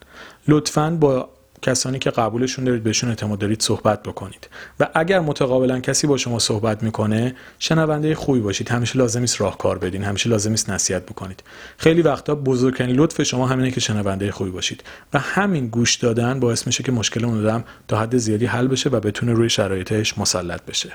لطفا 0.47 0.97
با 0.99 1.29
کسانی 1.61 1.99
که 1.99 2.09
قبولشون 2.09 2.65
دارید 2.65 2.83
بهشون 2.83 3.09
اعتماد 3.09 3.39
دارید 3.39 3.61
صحبت 3.61 4.03
بکنید. 4.03 4.49
و 4.79 4.89
اگر 4.93 5.19
متقابلا 5.19 5.79
کسی 5.79 6.07
با 6.07 6.17
شما 6.17 6.39
صحبت 6.39 6.83
می‌کنه 6.83 7.35
شنونده 7.59 8.15
خوبی 8.15 8.39
باشید. 8.39 8.69
همیشه 8.69 8.99
لازم 8.99 9.23
است 9.23 9.41
راهکار 9.41 9.77
بدین 9.77 10.03
همیشه 10.03 10.29
لازم 10.29 10.53
است 10.53 10.69
نصیحت 10.69 11.05
بکنید. 11.05 11.43
خیلی 11.77 12.01
وقتا 12.01 12.35
بزرگترین 12.35 12.95
لطف 12.95 13.23
شما 13.23 13.47
همینه 13.47 13.71
که 13.71 13.79
شنونده 13.79 14.31
خوبی 14.31 14.51
باشید. 14.51 14.83
و 15.13 15.19
همین 15.19 15.67
گوش 15.67 15.95
دادن 15.95 16.39
باعث 16.39 16.67
میشه 16.67 16.83
که 16.83 16.91
مشکل 16.91 17.25
اون 17.25 17.39
آدم 17.39 17.63
تا 17.87 17.97
حد 17.97 18.17
زیادی 18.17 18.45
حل 18.45 18.67
بشه 18.67 18.89
و 18.89 18.99
بتونه 18.99 19.33
روی 19.33 19.49
شرایطش 19.49 20.17
مسلط 20.17 20.65
بشه. 20.65 20.89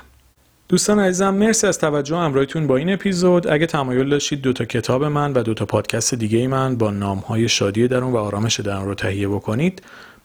دوستان 0.69 0.99
عزیزم 0.99 1.33
مرسی 1.33 1.67
از 1.67 1.79
توجه 1.79 2.17
همراهیتون 2.17 2.67
با 2.67 2.77
این 2.77 2.93
اپیزود. 2.93 3.47
اگه 3.47 3.65
تمایل 3.65 4.09
داشتید 4.09 4.41
دو 4.41 4.53
تا 4.53 4.65
کتاب 4.65 5.03
من 5.03 5.33
و 5.33 5.43
دو 5.43 5.53
تا 5.53 5.65
پادکست 5.65 6.13
دیگه 6.13 6.47
من 6.47 6.75
با 6.75 6.91
نام 6.91 7.17
های 7.17 7.49
شادی 7.49 7.87
درون 7.87 8.13
و 8.13 8.17
آرامش 8.17 8.59
درون 8.59 8.85
رو 8.85 8.95
تهیه 8.95 9.27
بکنید. 9.27 9.81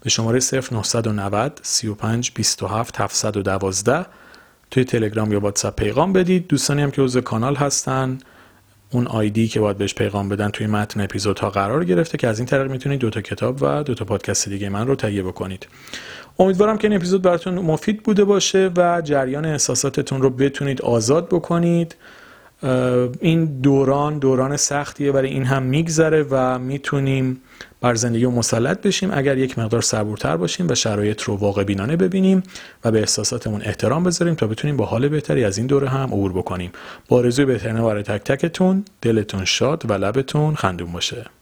به 0.09 0.13
شماره 0.13 0.41
0990 0.41 1.61
35 1.63 2.33
27 2.35 3.01
712 3.01 4.07
توی 4.71 4.85
تلگرام 4.85 5.33
یا 5.33 5.41
واتساپ 5.41 5.77
پیغام 5.77 6.13
بدید. 6.13 6.47
دوستانی 6.47 6.83
هم 6.83 6.91
که 6.91 7.03
عضو 7.03 7.21
کانال 7.21 7.57
هستن 7.57 8.19
اون 8.91 9.07
آیدی 9.07 9.49
که 9.49 9.61
باید 9.61 9.79
بهش 9.79 9.95
پیغام 9.95 10.29
بدن 10.29 10.51
توی 10.51 10.67
متن 10.67 11.01
اپیزودها 11.01 11.51
قرار 11.51 11.85
گرفته 11.85 12.19
که 12.19 12.29
از 12.29 12.39
این 12.39 12.47
طریق 12.47 12.71
می‌تونید 12.71 13.01
دو 13.01 13.11
تا 13.11 13.21
کتاب 13.21 13.59
و 13.63 13.83
دو 13.83 13.95
تا 13.95 14.05
پادکست 14.05 14.49
دیگه 14.49 14.69
من 14.69 14.87
رو 14.87 14.95
تهیه 14.95 15.23
بکنید. 15.23 15.67
امیدوارم 16.39 16.79
که 16.79 16.89
این 16.89 16.97
اپیزود 16.97 17.23
براتون 17.23 17.55
مفید 17.55 18.03
بوده 18.03 18.25
باشه 18.25 18.71
و 18.77 19.03
جریان 19.05 19.45
احساساتتون 19.45 20.23
رو 20.23 20.31
بتونید 20.31 20.83
آزاد 20.83 21.27
بکنید. 21.27 21.97
این 23.21 23.61
دوران 23.61 24.19
دوران 24.19 24.57
سختیه 24.57 25.13
ولی 25.13 25.29
این 25.29 25.45
هم 25.45 25.63
میگذره 25.63 26.27
و 26.31 26.59
می‌تونیم 26.59 27.41
بر 27.81 27.95
زندگی 27.95 28.25
و 28.25 28.31
مسلط 28.31 28.83
بشیم 28.83 29.11
اگر 29.13 29.39
یک 29.39 29.59
مقدار 29.59 29.81
صبورتر 29.81 30.37
باشیم 30.37 30.69
و 30.69 30.75
شرایط 30.75 31.23
رو 31.23 31.37
واقع 31.37 31.65
بینانه 31.65 31.97
ببینیم 31.97 32.43
و 32.85 32.91
به 32.91 32.99
احساساتمون 32.99 33.63
احترام 33.63 34.05
بذاریم 34.05 34.35
تا 34.35 34.47
بتونیم 34.47 34.77
با 34.77 34.85
حال 34.85 35.09
بهتری 35.09 35.45
از 35.45 35.59
این 35.59 35.67
دوره 35.67 35.89
هم 35.89 36.09
عبور 36.09 36.33
بکنیم. 36.33 36.73
با 37.09 37.17
آرزوی 37.17 37.45
بهترین 37.45 37.83
برای 37.83 38.03
تک 38.03 38.25
تکتون 38.25 38.85
دلتون 39.03 39.45
شاد 39.45 39.91
و 39.91 39.93
لبتون 39.93 40.55
خندون 40.55 40.93
باشه. 40.93 41.38